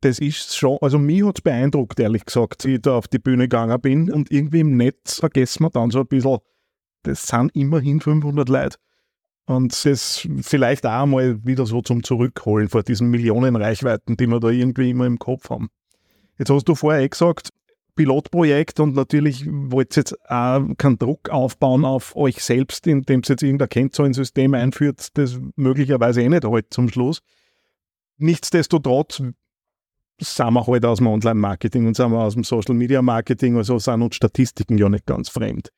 Das 0.02 0.18
ist 0.18 0.58
schon, 0.58 0.80
also 0.82 0.98
mich 0.98 1.24
hat 1.24 1.38
es 1.38 1.42
beeindruckt, 1.42 2.00
ehrlich 2.00 2.26
gesagt, 2.26 2.66
wie 2.66 2.76
ich 2.76 2.82
da 2.82 2.98
auf 2.98 3.08
die 3.08 3.20
Bühne 3.20 3.44
gegangen 3.44 3.80
bin. 3.80 4.12
Und 4.12 4.32
irgendwie 4.32 4.62
im 4.62 4.76
Netz 4.76 5.20
vergessen 5.20 5.64
wir 5.64 5.70
dann 5.70 5.92
so 5.92 6.00
ein 6.00 6.08
bisschen, 6.08 6.40
das 7.04 7.28
sind 7.28 7.56
immerhin 7.56 8.02
500 8.02 8.50
Leute. 8.50 8.78
Und 9.46 9.86
das 9.86 10.28
vielleicht 10.42 10.86
auch 10.86 11.06
mal 11.06 11.46
wieder 11.46 11.66
so 11.66 11.82
zum 11.82 12.04
Zurückholen 12.04 12.70
vor 12.70 12.84
diesen 12.84 13.10
Millionen 13.10 13.56
Reichweiten, 13.56 14.18
die 14.18 14.28
wir 14.28 14.40
da 14.40 14.50
irgendwie 14.50 14.90
immer 14.90 15.06
im 15.06 15.20
Kopf 15.20 15.50
haben. 15.50 15.70
Jetzt 16.38 16.50
hast 16.50 16.66
du 16.66 16.76
vorher 16.76 17.02
eh 17.04 17.10
gesagt, 17.10 17.50
Pilotprojekt 17.96 18.80
und 18.80 18.96
natürlich 18.96 19.46
wollt 19.46 19.96
ihr 19.96 20.02
jetzt 20.02 20.18
auch 20.30 20.64
keinen 20.78 20.98
Druck 20.98 21.30
aufbauen 21.30 21.86
auf 21.86 22.16
euch 22.16 22.44
selbst, 22.44 22.88
indem 22.88 23.20
ihr 23.20 23.30
jetzt 23.30 23.44
irgendein 23.44 23.70
Kennzahlensystem 23.70 24.54
einführt, 24.54 25.10
das 25.18 25.40
möglicherweise 25.56 26.22
eh 26.22 26.30
nicht 26.30 26.46
halt 26.46 26.68
zum 26.74 26.90
Schluss. 26.90 27.22
Nichtsdestotrotz 28.18 29.22
sind 30.22 30.54
wir 30.54 30.66
halt 30.66 30.86
aus 30.86 31.00
dem 31.00 31.08
Online-Marketing 31.08 31.88
und 31.88 31.96
sind 31.96 32.12
wir 32.12 32.20
aus 32.20 32.34
dem 32.34 32.44
Social-Media-Marketing, 32.44 33.58
also 33.58 33.80
sind 33.80 34.02
uns 34.02 34.16
Statistiken 34.16 34.78
ja 34.78 34.90
nicht 34.90 35.06
ganz 35.06 35.30
fremd. 35.30 35.70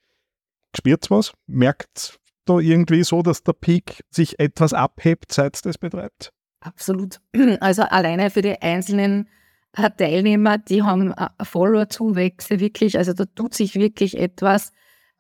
Spürt 0.76 1.10
was? 1.10 1.34
Merkt 1.48 2.20
da 2.46 2.60
irgendwie 2.60 3.04
so, 3.04 3.22
dass 3.22 3.44
der 3.44 3.54
Peak 3.54 4.04
sich 4.10 4.40
etwas 4.40 4.74
abhebt, 4.74 5.32
seit 5.32 5.56
es 5.56 5.62
das 5.62 5.78
betreibt? 5.78 6.32
Absolut. 6.60 7.20
Also 7.60 7.84
alleine 7.84 8.30
für 8.30 8.42
die 8.42 8.62
einzelnen 8.62 9.30
äh, 9.78 9.90
Teilnehmer, 9.98 10.58
die 10.58 10.84
haben 10.84 11.12
äh, 11.12 11.30
Follower-Zuwächse 11.42 12.60
wirklich, 12.60 12.98
also 12.98 13.14
da 13.14 13.26
tut 13.26 13.54
sich 13.54 13.76
wirklich 13.76 14.18
etwas. 14.18 14.72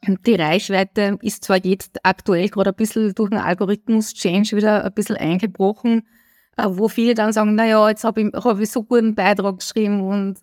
Die 0.05 0.35
Reichweite 0.35 1.17
ist 1.21 1.45
zwar 1.45 1.63
jetzt 1.63 1.99
aktuell 2.03 2.49
gerade 2.49 2.71
ein 2.71 2.75
bisschen 2.75 3.13
durch 3.15 3.29
den 3.29 3.39
Algorithmus-Change 3.39 4.57
wieder 4.57 4.83
ein 4.83 4.93
bisschen 4.93 5.15
eingebrochen, 5.15 6.05
wo 6.57 6.87
viele 6.87 7.13
dann 7.15 7.33
sagen, 7.33 7.55
naja, 7.55 7.89
jetzt 7.89 8.03
habe 8.03 8.21
ich, 8.21 8.33
hab 8.33 8.59
ich 8.59 8.69
so 8.69 8.83
guten 8.83 9.15
Beitrag 9.15 9.59
geschrieben 9.59 10.01
und 10.01 10.39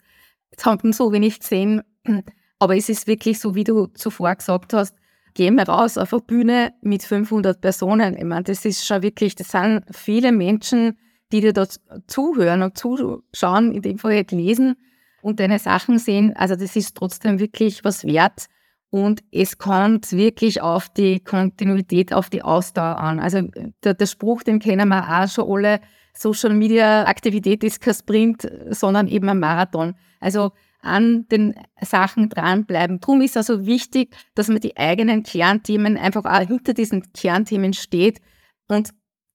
jetzt 0.50 0.64
haben 0.66 0.92
so 0.92 1.12
wenig 1.12 1.40
gesehen. 1.40 1.82
Aber 2.58 2.76
es 2.76 2.88
ist 2.88 3.06
wirklich 3.06 3.38
so, 3.38 3.54
wie 3.54 3.64
du 3.64 3.86
zuvor 3.86 4.34
gesagt 4.34 4.74
hast, 4.74 4.94
gehen 5.34 5.54
wir 5.54 5.68
raus 5.68 5.96
auf 5.96 6.12
eine 6.12 6.22
Bühne 6.22 6.74
mit 6.82 7.02
500 7.02 7.60
Personen. 7.60 8.16
Ich 8.16 8.24
meine, 8.24 8.42
das 8.42 8.64
ist 8.64 8.84
schon 8.84 9.02
wirklich, 9.02 9.34
das 9.34 9.50
sind 9.50 9.84
viele 9.92 10.32
Menschen, 10.32 10.98
die 11.32 11.40
dir 11.40 11.52
da 11.52 11.66
zuhören 12.06 12.62
und 12.62 12.76
zuschauen, 12.76 13.72
in 13.72 13.82
dem 13.82 13.98
Fall 13.98 14.26
lesen 14.30 14.76
und 15.22 15.40
deine 15.40 15.58
Sachen 15.58 15.98
sehen. 15.98 16.34
Also 16.36 16.56
das 16.56 16.76
ist 16.76 16.96
trotzdem 16.96 17.38
wirklich 17.38 17.84
was 17.84 18.04
wert. 18.04 18.46
Und 18.90 19.22
es 19.30 19.56
kommt 19.56 20.10
wirklich 20.12 20.60
auf 20.60 20.88
die 20.88 21.20
Kontinuität, 21.20 22.12
auf 22.12 22.28
die 22.28 22.42
Ausdauer 22.42 22.98
an. 22.98 23.20
Also 23.20 23.42
der, 23.84 23.94
der 23.94 24.06
Spruch, 24.06 24.42
den 24.42 24.58
kennen 24.58 24.88
wir 24.88 25.08
auch 25.08 25.28
schon 25.28 25.48
alle, 25.48 25.80
Social 26.14 26.54
Media 26.54 27.04
Aktivität 27.04 27.64
ist 27.64 27.80
kein 27.80 27.94
Sprint, 27.94 28.50
sondern 28.70 29.08
eben 29.08 29.28
ein 29.28 29.38
Marathon. 29.38 29.94
Also 30.20 30.52
an 30.82 31.26
den 31.28 31.54
Sachen 31.80 32.28
dranbleiben. 32.28 33.00
Darum 33.00 33.20
ist 33.20 33.36
also 33.36 33.66
wichtig, 33.66 34.16
dass 34.34 34.48
man 34.48 34.60
die 34.60 34.76
eigenen 34.76 35.22
Kernthemen 35.22 35.96
einfach 35.96 36.24
auch 36.24 36.46
hinter 36.46 36.72
diesen 36.74 37.12
Kernthemen 37.12 37.74
steht 37.74 38.20
und 38.68 38.90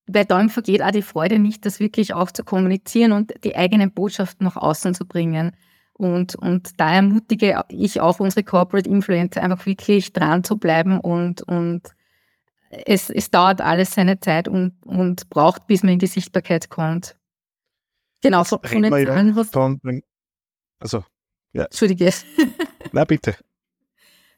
weil 0.07 0.25
dann 0.25 0.49
vergeht 0.49 0.83
auch 0.83 0.91
die 0.91 1.01
Freude 1.01 1.39
nicht, 1.39 1.65
das 1.65 1.79
wirklich 1.79 2.13
auch 2.13 2.31
zu 2.31 2.43
kommunizieren 2.43 3.11
und 3.11 3.33
die 3.43 3.55
eigenen 3.55 3.91
Botschaften 3.91 4.45
nach 4.45 4.55
außen 4.55 4.93
zu 4.93 5.05
bringen. 5.05 5.55
Und, 5.93 6.35
und 6.35 6.79
da 6.79 6.93
ermutige 6.93 7.63
ich 7.69 8.01
auch 8.01 8.19
unsere 8.19 8.43
Corporate 8.43 8.89
Influencer 8.89 9.41
einfach 9.41 9.65
wirklich 9.65 10.13
dran 10.13 10.43
zu 10.43 10.57
bleiben 10.57 10.99
und, 10.99 11.41
und 11.43 11.81
es, 12.85 13.09
es 13.09 13.31
dauert 13.31 13.61
alles 13.61 13.93
seine 13.93 14.19
Zeit 14.19 14.47
und, 14.47 14.73
und 14.85 15.29
braucht, 15.29 15.67
bis 15.67 15.83
man 15.83 15.93
in 15.93 15.99
die 15.99 16.07
Sichtbarkeit 16.07 16.69
kommt. 16.69 17.15
Genau, 18.21 18.43
von, 18.43 18.59
von 18.63 18.81
den 18.81 18.91
Zahlen 18.91 19.35
hast 19.35 19.53
von, 19.53 19.79
Also, 20.79 21.03
ja. 21.53 21.65
Entschuldige. 21.65 22.11
Na 22.91 23.05
bitte. 23.05 23.35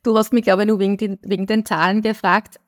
Du 0.04 0.18
hast 0.18 0.34
mich, 0.34 0.44
glaube 0.44 0.64
ich, 0.64 0.68
nur 0.68 0.80
wegen 0.80 0.98
den, 0.98 1.20
wegen 1.22 1.46
den 1.46 1.66
Zahlen 1.66 2.02
gefragt. 2.02 2.60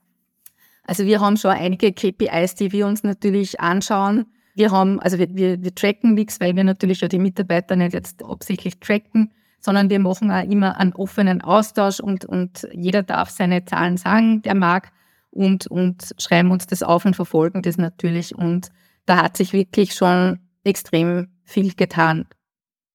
Also 0.83 1.05
wir 1.05 1.21
haben 1.21 1.38
schon 1.38 1.51
einige 1.51 1.93
KPIs, 1.93 2.55
die 2.55 2.71
wir 2.71 2.88
uns 2.88 3.03
natürlich 3.03 3.59
anschauen. 3.59 4.25
Wir 4.55 4.71
haben, 4.71 4.99
also 4.99 5.19
wir, 5.19 5.33
wir, 5.35 5.61
wir 5.61 5.75
tracken 5.75 6.15
nichts, 6.15 6.39
weil 6.39 6.55
wir 6.55 6.63
natürlich 6.63 7.01
ja 7.01 7.07
die 7.07 7.19
Mitarbeiter 7.19 7.75
nicht 7.75 7.93
jetzt 7.93 8.23
absichtlich 8.23 8.79
tracken, 8.79 9.31
sondern 9.59 9.89
wir 9.89 9.99
machen 9.99 10.31
auch 10.31 10.43
immer 10.43 10.77
einen 10.77 10.93
offenen 10.93 11.41
Austausch 11.41 11.99
und, 11.99 12.25
und 12.25 12.67
jeder 12.73 13.03
darf 13.03 13.29
seine 13.29 13.65
Zahlen 13.65 13.97
sagen, 13.97 14.41
der 14.41 14.55
mag 14.55 14.91
und, 15.31 15.67
und 15.67 16.13
schreiben 16.17 16.51
uns 16.51 16.67
das 16.67 16.83
auf 16.83 17.05
und 17.05 17.15
verfolgen 17.15 17.62
das 17.62 17.77
natürlich. 17.77 18.36
Und 18.36 18.69
da 19.05 19.24
hat 19.24 19.38
sich 19.38 19.53
wirklich 19.53 19.93
schon 19.93 20.39
extrem 20.63 21.27
viel 21.43 21.74
getan. 21.74 22.27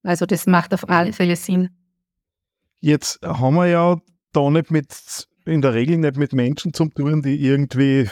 Also 0.03 0.26
das 0.26 0.47
macht 0.47 0.75
auf 0.75 0.88
alle 0.88 1.12
Fälle 1.12 1.37
Sinn. 1.37 1.71
Jetzt 2.81 3.21
haben 3.23 3.55
wir 3.55 3.67
ja 3.67 3.97
da 4.33 4.50
nicht 4.50 4.71
mit, 4.71 5.26
in 5.47 5.62
der 5.62 5.75
Regel 5.75 5.99
nicht 5.99 6.17
mit 6.17 6.33
Menschen 6.33 6.75
zu 6.75 6.87
tun, 6.87 7.23
die 7.23 7.43
irgendwie 7.43 8.09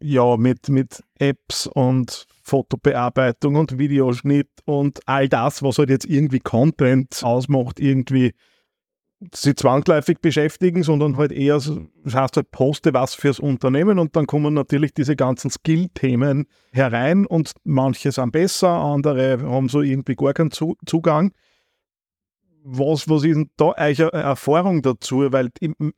ja 0.00 0.36
mit, 0.36 0.68
mit 0.68 1.02
Apps 1.18 1.66
und 1.66 2.26
Fotobearbeitung 2.42 3.56
und 3.56 3.78
Videoschnitt 3.78 4.48
und 4.64 5.00
all 5.06 5.28
das, 5.28 5.62
was 5.62 5.78
halt 5.78 5.90
jetzt 5.90 6.06
irgendwie 6.06 6.38
Content 6.38 7.22
ausmacht, 7.22 7.78
irgendwie 7.80 8.32
sie 9.34 9.54
zwangsläufig 9.54 10.20
beschäftigen, 10.20 10.82
sondern 10.82 11.16
halt 11.16 11.32
eher, 11.32 11.54
das 11.54 12.14
heißt 12.14 12.36
halt, 12.36 12.50
poste 12.50 12.94
was 12.94 13.14
fürs 13.14 13.40
Unternehmen 13.40 13.98
und 13.98 14.14
dann 14.14 14.26
kommen 14.26 14.54
natürlich 14.54 14.94
diese 14.94 15.16
ganzen 15.16 15.50
Skill-Themen 15.50 16.46
herein 16.72 17.26
und 17.26 17.52
manche 17.64 18.12
sind 18.12 18.32
besser, 18.32 18.68
andere 18.68 19.40
haben 19.42 19.68
so 19.68 19.82
irgendwie 19.82 20.14
gar 20.14 20.34
keinen 20.34 20.52
Zugang. 20.52 21.32
Was, 22.62 23.08
was 23.08 23.24
ist 23.24 23.34
denn 23.34 23.50
da 23.56 23.72
eure 23.76 24.12
Erfahrung 24.12 24.82
dazu? 24.82 25.32
Weil 25.32 25.50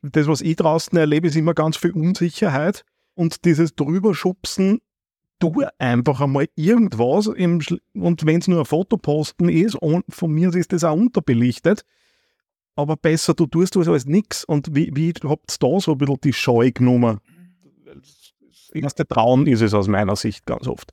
das, 0.03 0.27
was 0.27 0.41
ich 0.41 0.57
draußen 0.57 0.97
erlebe, 0.97 1.27
ist 1.27 1.37
immer 1.37 1.55
ganz 1.55 1.77
viel 1.77 1.93
Unsicherheit 1.93 2.85
und 3.15 3.45
dieses 3.45 3.75
Drüberschubsen, 3.75 4.81
tu 5.41 5.63
einfach 5.79 6.21
einmal 6.21 6.49
irgendwas 6.55 7.27
und 7.27 7.81
wenn 7.95 8.39
es 8.39 8.49
nur 8.49 8.61
ein 8.61 8.67
Fotoposten 8.67 9.49
ist, 9.49 9.77
von 10.09 10.33
mir 10.33 10.55
ist 10.55 10.73
das 10.73 10.85
auch 10.85 10.95
unterbelichtet, 10.97 11.85
aber 12.81 12.97
besser 12.97 13.35
du 13.35 13.47
tust 13.47 13.77
was 13.77 13.89
als 13.89 14.07
nichts. 14.07 14.45
Und 14.45 14.75
wie, 14.75 14.91
wie 14.95 15.13
habt 15.25 15.53
ihr 15.53 15.69
da 15.69 15.81
so 15.81 15.93
ein 15.93 15.99
bisschen 15.99 16.21
die 16.23 16.33
Scheu 16.33 16.71
genommen? 16.73 17.21
Das 17.85 18.71
erste 18.73 19.07
Trauen 19.07 19.47
ist 19.47 19.63
es 19.63 19.75
aus 19.75 19.89
meiner 19.89 20.17
Sicht 20.17 20.47
ganz 20.47 20.67
oft. 20.67 20.93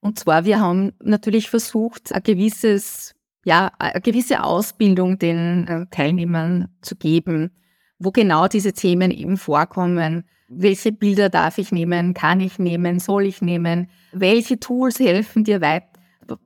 Und 0.00 0.18
zwar, 0.18 0.44
wir 0.44 0.60
haben 0.60 0.92
natürlich 1.02 1.50
versucht, 1.50 2.12
ein 2.12 2.22
gewisses, 2.22 3.14
ja, 3.44 3.72
eine 3.78 4.00
gewisse 4.00 4.44
Ausbildung 4.44 5.18
den 5.18 5.66
äh, 5.66 5.86
Teilnehmern 5.90 6.68
zu 6.80 6.96
geben, 6.96 7.50
wo 7.98 8.12
genau 8.12 8.46
diese 8.46 8.72
Themen 8.72 9.10
eben 9.10 9.36
vorkommen. 9.36 10.24
Welche 10.48 10.92
Bilder 10.92 11.28
darf 11.28 11.58
ich 11.58 11.72
nehmen? 11.72 12.14
Kann 12.14 12.40
ich 12.40 12.58
nehmen? 12.58 13.00
Soll 13.00 13.24
ich 13.24 13.42
nehmen? 13.42 13.90
Welche 14.12 14.60
Tools 14.60 15.00
helfen 15.00 15.42
dir 15.42 15.60
weiter? 15.60 15.95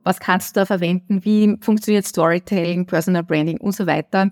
Was 0.03 0.19
kannst 0.19 0.55
du 0.55 0.61
da 0.61 0.65
verwenden, 0.65 1.23
wie 1.25 1.57
funktioniert 1.61 2.05
Storytelling, 2.05 2.85
Personal 2.85 3.23
Branding 3.23 3.59
und 3.59 3.73
so 3.73 3.87
weiter. 3.87 4.31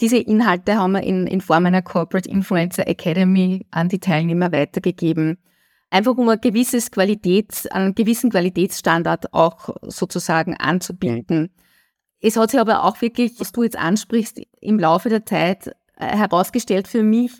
Diese 0.00 0.16
Inhalte 0.16 0.76
haben 0.76 0.92
wir 0.92 1.02
in, 1.02 1.26
in 1.26 1.40
Form 1.40 1.66
einer 1.66 1.82
Corporate 1.82 2.28
Influencer 2.28 2.88
Academy 2.88 3.66
an 3.70 3.88
die 3.88 3.98
Teilnehmer 3.98 4.52
weitergegeben. 4.52 5.38
Einfach 5.90 6.16
um 6.16 6.28
ein 6.28 6.40
gewisses 6.40 6.90
Qualitäts, 6.90 7.66
einen 7.66 7.94
gewissen 7.94 8.30
Qualitätsstandard 8.30 9.32
auch 9.34 9.68
sozusagen 9.82 10.56
anzubieten. 10.56 11.50
Es 12.20 12.36
hat 12.36 12.50
sich 12.50 12.60
aber 12.60 12.84
auch 12.84 13.00
wirklich, 13.02 13.38
was 13.38 13.52
du 13.52 13.62
jetzt 13.62 13.78
ansprichst, 13.78 14.40
im 14.60 14.78
Laufe 14.78 15.10
der 15.10 15.26
Zeit 15.26 15.68
äh, 15.96 16.16
herausgestellt 16.16 16.88
für 16.88 17.02
mich, 17.02 17.32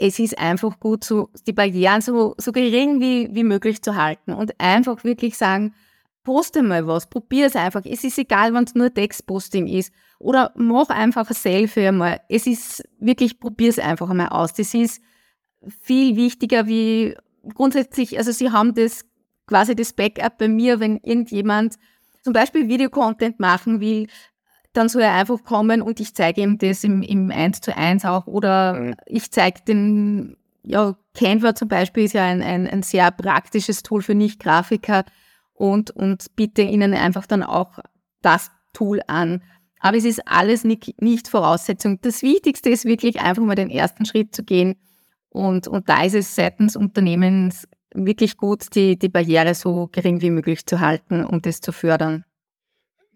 es 0.00 0.18
ist 0.18 0.38
einfach 0.38 0.80
gut, 0.80 1.04
so 1.04 1.28
die 1.46 1.52
Barrieren 1.52 2.00
so, 2.00 2.34
so 2.38 2.52
gering 2.52 3.00
wie, 3.00 3.28
wie 3.34 3.44
möglich 3.44 3.82
zu 3.82 3.96
halten 3.96 4.32
und 4.32 4.58
einfach 4.58 5.04
wirklich 5.04 5.36
sagen, 5.36 5.74
poste 6.22 6.62
mal 6.62 6.86
was, 6.86 7.08
probier 7.08 7.46
es 7.46 7.56
einfach. 7.56 7.82
Es 7.84 8.04
ist 8.04 8.18
egal, 8.18 8.52
wenn 8.54 8.64
es 8.64 8.74
nur 8.74 8.92
Textposting 8.92 9.66
ist. 9.66 9.92
Oder 10.18 10.52
mach 10.54 10.90
einfach 10.90 11.28
ein 11.28 11.34
Selfie 11.34 11.88
einmal. 11.88 12.20
Es 12.28 12.46
ist 12.46 12.82
wirklich, 12.98 13.40
probier 13.40 13.70
es 13.70 13.78
einfach 13.78 14.10
einmal 14.10 14.28
aus. 14.28 14.52
Das 14.52 14.74
ist 14.74 15.00
viel 15.68 16.16
wichtiger 16.16 16.66
wie 16.66 17.16
grundsätzlich, 17.54 18.18
also 18.18 18.32
sie 18.32 18.50
haben 18.50 18.74
das 18.74 19.04
quasi 19.46 19.74
das 19.74 19.92
Backup 19.92 20.38
bei 20.38 20.48
mir, 20.48 20.80
wenn 20.80 20.98
irgendjemand 20.98 21.76
zum 22.22 22.32
Beispiel 22.32 22.68
Videocontent 22.68 23.40
machen 23.40 23.80
will, 23.80 24.06
dann 24.72 24.88
soll 24.88 25.02
er 25.02 25.14
einfach 25.14 25.42
kommen 25.42 25.82
und 25.82 25.98
ich 26.00 26.14
zeige 26.14 26.42
ihm 26.42 26.58
das 26.58 26.84
im, 26.84 27.02
im 27.02 27.30
1 27.30 27.60
zu 27.60 27.76
1 27.76 28.04
auch. 28.04 28.26
Oder 28.26 28.74
mhm. 28.74 28.94
ich 29.06 29.30
zeige 29.32 29.62
den, 29.66 30.36
ja, 30.62 30.94
Canva 31.14 31.54
zum 31.54 31.68
Beispiel 31.68 32.04
ist 32.04 32.12
ja 32.12 32.24
ein, 32.24 32.42
ein, 32.42 32.68
ein 32.68 32.82
sehr 32.82 33.10
praktisches 33.10 33.82
Tool 33.82 34.02
für 34.02 34.14
Nicht-Grafiker 34.14 35.04
und, 35.60 35.90
und 35.90 36.34
biete 36.36 36.62
ihnen 36.62 36.94
einfach 36.94 37.26
dann 37.26 37.42
auch 37.42 37.78
das 38.22 38.50
Tool 38.72 39.00
an. 39.06 39.42
Aber 39.78 39.98
es 39.98 40.06
ist 40.06 40.22
alles 40.26 40.64
nicht, 40.64 41.00
nicht 41.02 41.28
Voraussetzung. 41.28 42.00
Das 42.00 42.22
Wichtigste 42.22 42.70
ist 42.70 42.86
wirklich 42.86 43.20
einfach 43.20 43.42
mal 43.42 43.56
den 43.56 43.70
ersten 43.70 44.06
Schritt 44.06 44.34
zu 44.34 44.42
gehen. 44.42 44.76
Und, 45.28 45.68
und 45.68 45.88
da 45.90 46.02
ist 46.02 46.14
es 46.14 46.34
seitens 46.34 46.76
Unternehmens 46.76 47.68
wirklich 47.92 48.38
gut, 48.38 48.74
die, 48.74 48.98
die 48.98 49.10
Barriere 49.10 49.54
so 49.54 49.88
gering 49.92 50.22
wie 50.22 50.30
möglich 50.30 50.64
zu 50.64 50.80
halten 50.80 51.24
und 51.24 51.44
das 51.44 51.60
zu 51.60 51.72
fördern. 51.72 52.24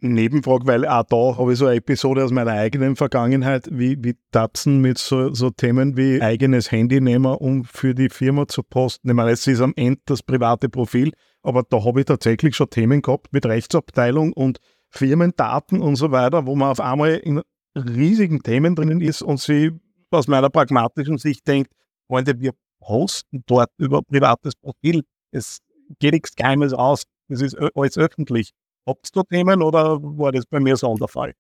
Nebenfrage, 0.01 0.67
weil 0.67 0.87
auch 0.87 1.05
da 1.05 1.39
habe 1.39 1.55
ich 1.55 1.59
so 1.59 1.67
eine 1.67 1.77
Episode 1.77 2.25
aus 2.25 2.31
meiner 2.31 2.53
eigenen 2.53 2.95
Vergangenheit, 2.95 3.69
wie, 3.71 3.97
wie 4.05 4.17
Datsen 4.33 4.83
mit 4.83 4.99
so, 4.99 5.33
so 5.33 5.49
Themen 5.49 5.97
wie 5.97 6.21
eigenes 6.21 6.71
Handy 6.71 7.01
nehmen, 7.01 7.35
um 7.35 7.65
für 7.65 7.95
die 7.95 8.11
Firma 8.11 8.47
zu 8.47 8.63
posten. 8.63 9.09
Ich 9.09 9.15
meine, 9.15 9.31
es 9.31 9.47
ist 9.47 9.63
am 9.63 9.73
Ende 9.77 10.03
das 10.05 10.23
private 10.23 10.69
Profil, 10.69 11.13
aber 11.45 11.63
da 11.63 11.85
habe 11.85 12.01
ich 12.01 12.07
tatsächlich 12.07 12.57
schon 12.57 12.71
Themen 12.71 13.03
gehabt 13.03 13.33
mit 13.33 13.47
Rechtsabteilung 13.47 14.33
und 14.33 14.59
Firmendaten 14.89 15.81
und 15.81 15.97
so 15.97 16.11
weiter, 16.11 16.47
wo 16.47 16.57
man 16.57 16.71
auf 16.71 16.81
einmal 16.81 17.17
in 17.17 17.43
riesigen 17.77 18.43
Themen 18.43 18.75
drinnen 18.75 19.01
ist 19.01 19.23
und 19.23 19.41
sie 19.41 19.73
aus 20.11 20.29
meiner 20.29 20.49
pragmatischen 20.49 21.19
Sicht 21.19 21.47
denkt, 21.47 21.73
Freunde, 22.07 22.41
wir 22.41 22.53
posten 22.81 23.43
dort 23.47 23.71
über 23.79 24.03
privates 24.03 24.55
Profil. 24.57 25.03
Es 25.33 25.59
geht 25.99 26.15
nichts 26.15 26.35
Geheimes 26.35 26.73
aus. 26.73 27.05
Es 27.29 27.43
ist 27.43 27.57
alles 27.75 27.99
öffentlich. 27.99 28.53
Habt 28.87 29.09
ihr 29.09 29.23
da 29.23 29.23
Themen 29.25 29.63
oder 29.63 30.01
war 30.03 30.33
das 30.33 30.47
bei 30.47 30.61
mir 30.61 30.77
Sonderfall? 30.77 31.35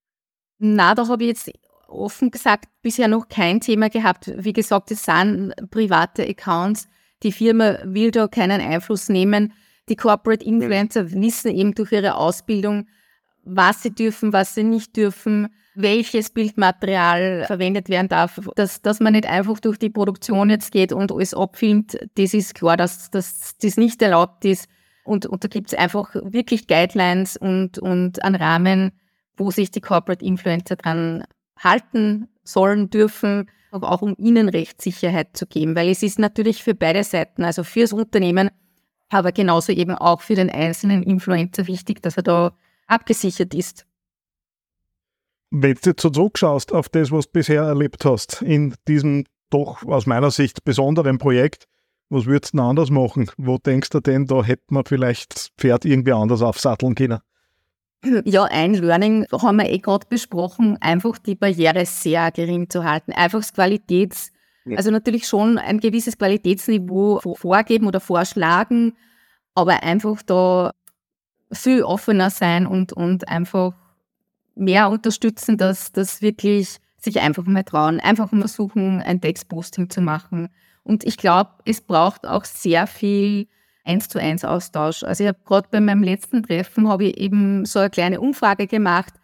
Na, 0.59 0.95
da 0.95 1.07
habe 1.07 1.23
ich 1.23 1.29
jetzt 1.29 1.51
offen 1.87 2.31
gesagt 2.31 2.67
bisher 2.83 3.09
noch 3.09 3.29
kein 3.29 3.61
Thema 3.61 3.88
gehabt. 3.88 4.33
Wie 4.37 4.53
gesagt, 4.53 4.90
es 4.90 5.05
sind 5.05 5.55
private 5.71 6.27
Accounts. 6.27 6.88
Die 7.23 7.33
Firma 7.33 7.79
will 7.85 8.11
da 8.11 8.27
keinen 8.27 8.61
Einfluss 8.61 9.09
nehmen. 9.09 9.53
Die 9.88 9.97
Corporate 9.97 10.44
Influencer 10.44 11.12
wissen 11.12 11.51
eben 11.51 11.75
durch 11.75 11.92
ihre 11.92 12.16
Ausbildung, 12.16 12.87
was 13.44 13.83
sie 13.83 13.94
dürfen, 13.94 14.33
was 14.33 14.55
sie 14.55 14.62
nicht 14.62 14.97
dürfen, 14.97 15.49
welches 15.75 16.31
Bildmaterial 16.31 17.44
verwendet 17.47 17.88
werden 17.88 18.09
darf. 18.09 18.40
Dass, 18.57 18.81
dass 18.81 19.01
man 19.01 19.12
nicht 19.12 19.27
einfach 19.27 19.61
durch 19.61 19.79
die 19.79 19.90
Produktion 19.90 20.49
jetzt 20.51 20.73
geht 20.73 20.92
und 20.92 21.12
alles 21.12 21.35
abfilmt, 21.35 21.99
das 22.14 22.33
ist 22.33 22.55
klar, 22.55 22.77
dass, 22.77 23.11
dass 23.11 23.57
das 23.59 23.77
nicht 23.77 24.01
erlaubt 24.01 24.44
ist. 24.44 24.68
Und, 25.05 25.27
und 25.27 25.44
da 25.44 25.49
gibt 25.49 25.73
es 25.73 25.79
einfach 25.79 26.14
wirklich 26.14 26.66
Guidelines 26.66 27.37
und, 27.37 27.79
und 27.79 28.25
einen 28.25 28.37
Rahmen, 28.37 28.92
wo 29.37 29.51
sich 29.51 29.70
die 29.70 29.83
Corporate 29.83 30.25
Influencer 30.25 30.77
dran 30.77 31.25
halten 31.59 32.29
sollen, 32.44 32.88
dürfen, 32.88 33.51
auch 33.70 34.03
um 34.03 34.14
ihnen 34.18 34.49
Rechtssicherheit 34.49 35.37
zu 35.37 35.47
geben. 35.47 35.77
Weil 35.77 35.90
es 35.90 36.03
ist 36.03 36.18
natürlich 36.18 36.62
für 36.62 36.75
beide 36.75 37.05
Seiten, 37.05 37.44
also 37.44 37.64
fürs 37.64 37.92
Unternehmen 37.92 38.51
aber 39.09 39.33
genauso 39.33 39.73
eben 39.73 39.95
auch 39.95 40.21
für 40.21 40.35
den 40.35 40.51
einzelnen 40.51 41.03
Influencer 41.03 41.67
wichtig, 41.67 42.03
dass 42.03 42.17
er 42.17 42.23
da 42.23 42.57
abgesichert 42.87 43.55
ist. 43.55 43.87
Wenn 45.51 45.75
du 45.75 45.90
jetzt 45.90 46.01
so 46.01 46.11
zurückschaust 46.11 46.73
auf 46.73 46.88
das, 46.88 47.12
was 47.12 47.27
du 47.27 47.33
bisher 47.33 47.62
erlebt 47.62 48.05
hast, 48.05 48.43
in 48.43 48.75
diesem 48.88 49.25
doch 49.51 49.85
aus 49.85 50.07
meiner 50.07 50.31
Sicht 50.31 50.64
besonderen 50.64 51.19
Projekt, 51.19 51.67
was 52.11 52.27
würdest 52.27 52.55
du 52.55 52.59
denn 52.59 52.67
anders 52.67 52.90
machen? 52.90 53.31
Wo 53.37 53.59
denkst 53.59 53.90
du 53.90 54.01
denn, 54.01 54.27
da 54.27 54.43
hätte 54.43 54.64
man 54.71 54.85
vielleicht 54.85 55.35
das 55.35 55.51
Pferd 55.57 55.85
irgendwie 55.85 56.12
anders 56.12 56.43
aufsatteln 56.43 56.95
können? 56.95 57.21
Ja, 58.25 58.45
ein 58.45 58.75
Learning 58.75 59.27
haben 59.33 59.57
wir 59.57 59.71
eh 59.71 59.79
gerade 59.79 60.07
besprochen, 60.09 60.77
einfach 60.81 61.19
die 61.19 61.37
Barriere 61.37 61.87
sehr 61.87 62.31
gering 62.33 62.69
zu 62.69 62.85
halten. 62.85 63.12
Einfach 63.12 63.38
das 63.38 63.55
Qualitäts, 63.55 64.31
also 64.77 64.90
natürlich 64.90 65.27
schon 65.27 65.59
ein 65.59 65.81
gewisses 65.81 66.16
Qualitätsniveau 66.18 67.20
vorgeben 67.37 67.87
oder 67.87 68.00
vorschlagen, 68.00 68.96
aber 69.55 69.83
einfach 69.83 70.22
da 70.22 70.72
viel 71.53 71.83
offener 71.83 72.31
sein 72.31 72.66
und, 72.66 72.92
und 72.92 73.29
einfach 73.29 73.74
mehr 74.55 74.90
unterstützen, 74.90 75.59
dass 75.59 75.92
das 75.92 76.22
wirklich 76.22 76.79
sich 76.96 77.20
einfach 77.20 77.44
mal 77.44 77.64
trauen, 77.64 78.00
einfach 78.00 78.33
mal 78.33 78.40
versuchen, 78.40 79.03
ein 79.03 79.20
Textposting 79.20 79.90
zu 79.90 80.00
machen. 80.00 80.48
Und 80.83 81.05
ich 81.05 81.16
glaube, 81.16 81.50
es 81.64 81.81
braucht 81.81 82.27
auch 82.27 82.44
sehr 82.44 82.87
viel 82.87 83.46
eins 83.85 84.09
zu 84.09 84.18
eins 84.18 84.44
Austausch. 84.44 85.03
Also 85.03 85.24
ich 85.24 85.29
habe 85.29 85.38
gerade 85.44 85.68
bei 85.70 85.81
meinem 85.81 86.03
letzten 86.03 86.42
Treffen 86.42 86.88
habe 86.88 87.05
ich 87.05 87.18
eben 87.18 87.64
so 87.66 87.79
eine 87.79 87.90
kleine 87.90 88.20
Umfrage 88.20 88.66
gemacht. 88.66 89.14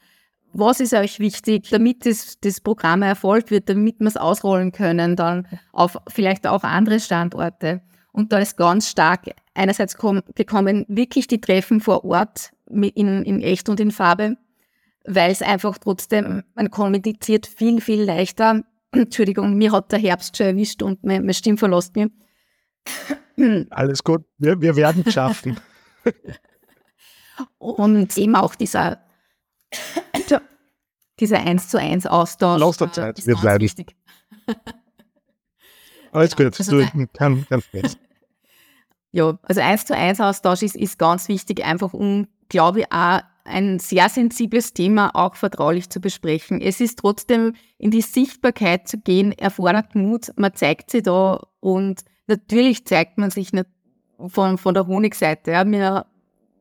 Was 0.53 0.81
ist 0.81 0.95
euch 0.95 1.21
wichtig, 1.21 1.69
damit 1.71 2.07
das, 2.07 2.39
das 2.41 2.61
Programm 2.61 3.03
Erfolg 3.03 3.51
wird, 3.51 3.69
damit 3.69 4.01
wir 4.01 4.09
es 4.09 4.17
ausrollen 4.17 4.73
können, 4.73 5.17
dann 5.17 5.47
auf 5.73 5.97
vielleicht 6.09 6.47
auch 6.47 6.65
andere 6.65 6.99
Standorte. 6.99 7.83
Und 8.13 8.33
da 8.33 8.39
ist 8.39 8.57
ganz 8.57 8.89
stark 8.89 9.31
einerseits 9.55 9.97
gekommen, 9.97 10.85
wirklich 10.89 11.29
die 11.29 11.41
Treffen 11.41 11.81
vor 11.81 12.05
Ort 12.05 12.51
in, 12.69 13.23
in 13.23 13.41
echt 13.43 13.69
und 13.69 13.79
in 13.79 13.93
Farbe, 13.93 14.37
weil 15.05 15.31
es 15.31 15.43
einfach 15.43 15.79
trotzdem, 15.79 16.43
man 16.55 16.71
kommuniziert 16.71 17.47
viel, 17.47 17.81
viel 17.81 18.03
leichter. 18.03 18.63
Entschuldigung, 18.93 19.55
mir 19.55 19.71
hat 19.71 19.93
der 19.93 20.01
Herbst 20.01 20.37
schon 20.37 20.47
erwischt 20.47 20.83
und 20.83 21.05
meine 21.05 21.35
Stimme 21.35 21.59
verlässt 21.59 21.95
mir. 21.95 22.11
Alles 23.71 24.03
gut, 24.03 24.25
wir, 24.39 24.61
wir 24.61 24.75
werden 24.75 25.05
es 25.07 25.15
schaffen. 25.15 25.59
Und 27.59 28.17
eben 28.19 28.37
auch 28.37 28.55
dieser, 28.55 29.01
dieser 31.21 31.39
1 31.39 31.69
zu 31.69 31.79
1 31.79 32.07
Austausch. 32.07 32.61
Lass 32.61 32.77
der 32.79 32.93
Zeit, 32.93 33.27
wir 33.27 33.37
bleiben. 33.37 33.63
Wichtig. 33.63 33.95
Alles 36.13 36.35
gut, 36.35 36.47
also 36.47 36.81
du 36.81 37.09
kann, 37.13 37.47
kann 37.49 37.63
Ja, 39.13 39.39
also 39.43 39.61
1 39.61 39.87
zu 39.87 39.97
1 39.97 40.21
Austausch 40.21 40.63
ist, 40.63 40.77
ist 40.77 40.99
ganz 40.99 41.29
wichtig, 41.29 41.65
einfach 41.65 41.93
um, 41.93 42.27
glaube 42.49 42.81
ich, 42.81 42.93
auch 42.93 43.21
ein 43.45 43.79
sehr 43.79 44.09
sensibles 44.09 44.73
Thema 44.73 45.11
auch 45.15 45.35
vertraulich 45.35 45.91
zu 45.91 46.01
besprechen. 46.01 46.61
Es 46.61 46.81
ist 46.81 47.01
trotzdem 47.01 47.55
in 47.79 47.91
die 47.91 48.03
Sichtbarkeit 48.03 48.87
zu 48.87 48.99
gehen, 48.99 49.33
erfordert 49.33 49.95
Mut. 49.95 50.33
Man 50.37 50.55
zeigt 50.55 50.91
sie 50.91 51.03
da 51.03 51.41
und 51.59 52.03
natürlich 52.27 52.87
zeigt 52.87 53.19
man 53.19 53.31
sich 53.31 53.53
nicht 53.53 53.67
von, 54.29 54.59
von 54.59 54.75
der 54.75 54.87
Honigseite. 54.87 55.51
Ja. 55.53 55.65
Mir, 55.65 56.07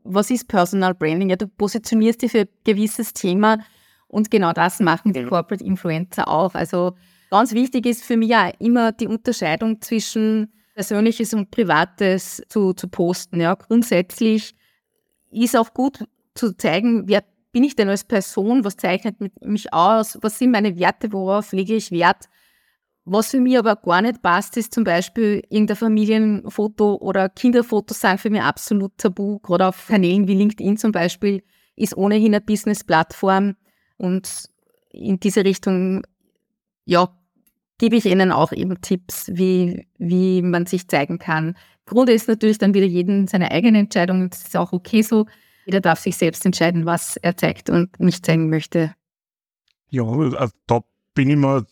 was 0.04 0.32
ist 0.32 0.48
Personal 0.48 0.94
Branding? 0.94 1.30
Ja, 1.30 1.36
du 1.36 1.48
positionierst 1.48 2.22
dich 2.22 2.32
für 2.32 2.42
ein 2.42 2.50
gewisses 2.64 3.14
Thema 3.14 3.60
und 4.08 4.32
genau 4.32 4.54
das 4.54 4.80
machen 4.80 5.14
die 5.14 5.24
Corporate 5.24 5.64
Influencer 5.64 6.28
auch. 6.28 6.56
Also 6.56 6.94
ganz 7.30 7.54
wichtig 7.54 7.86
ist 7.86 8.04
für 8.04 8.18
mich 8.18 8.30
ja 8.30 8.50
immer 8.60 8.92
die 8.92 9.08
Unterscheidung 9.08 9.82
zwischen 9.82 10.52
Persönliches 10.74 11.34
und 11.34 11.52
Privates 11.52 12.42
zu, 12.48 12.74
zu 12.74 12.88
posten. 12.88 13.42
Ja. 13.42 13.56
Grundsätzlich 13.56 14.56
ist 15.30 15.58
auch 15.58 15.74
gut 15.74 16.06
zu 16.34 16.56
zeigen, 16.56 17.08
wer 17.08 17.24
bin 17.52 17.64
ich 17.64 17.76
denn 17.76 17.90
als 17.90 18.04
Person, 18.04 18.64
was 18.64 18.78
zeichnet 18.78 19.18
mich 19.42 19.74
aus, 19.74 20.18
was 20.22 20.38
sind 20.38 20.52
meine 20.52 20.78
Werte, 20.78 21.12
worauf 21.12 21.52
lege 21.52 21.76
ich 21.76 21.92
Wert 21.92 22.30
was 23.12 23.32
für 23.32 23.40
mich 23.40 23.58
aber 23.58 23.76
gar 23.76 24.02
nicht 24.02 24.22
passt, 24.22 24.58
ist 24.58 24.74
zum 24.74 24.84
Beispiel 24.84 25.44
irgendein 25.50 25.78
Familienfoto 25.78 26.96
oder 26.96 27.30
Kinderfotos 27.30 28.02
sind 28.02 28.20
für 28.20 28.30
mich 28.30 28.42
absolut 28.42 28.98
tabu. 28.98 29.40
Gerade 29.40 29.68
auf 29.68 29.88
Kanälen 29.88 30.28
wie 30.28 30.36
LinkedIn 30.36 30.78
zum 30.78 30.92
Beispiel 30.92 31.44
ist 31.76 31.96
ohnehin 31.96 32.34
eine 32.34 32.42
Business-Plattform 32.42 33.56
und 33.98 34.50
in 34.92 35.20
diese 35.20 35.46
Richtung, 35.46 36.04
ja, 36.86 37.10
gebe 37.78 37.96
ich 37.96 38.06
Ihnen 38.06 38.32
auch 38.32 38.52
eben 38.52 38.82
Tipps, 38.82 39.30
wie, 39.34 39.88
wie 39.98 40.42
man 40.42 40.66
sich 40.66 40.88
zeigen 40.88 41.20
kann. 41.20 41.56
Grund 41.86 42.10
ist 42.10 42.28
natürlich 42.28 42.58
dann 42.58 42.74
wieder 42.74 42.86
jeden 42.86 43.28
seine 43.28 43.52
eigene 43.52 43.80
Entscheidung. 43.80 44.30
Das 44.30 44.44
ist 44.44 44.58
auch 44.58 44.74
okay 44.74 45.02
so. 45.02 45.26
Jeder 45.66 45.82
darf 45.82 46.00
sich 46.00 46.18
selbst 46.18 46.46
entscheiden, 46.46 46.86
was 46.86 47.18
er 47.18 47.38
zeigt 47.38 47.70
und 47.70 48.00
nicht 48.00 48.26
zeigen 48.26 48.50
möchte. 48.50 48.94
Ja, 49.90 50.04
also 50.04 50.54
da 50.68 50.82
bin 51.14 51.30
ich 51.30 51.38
mir 51.38 51.66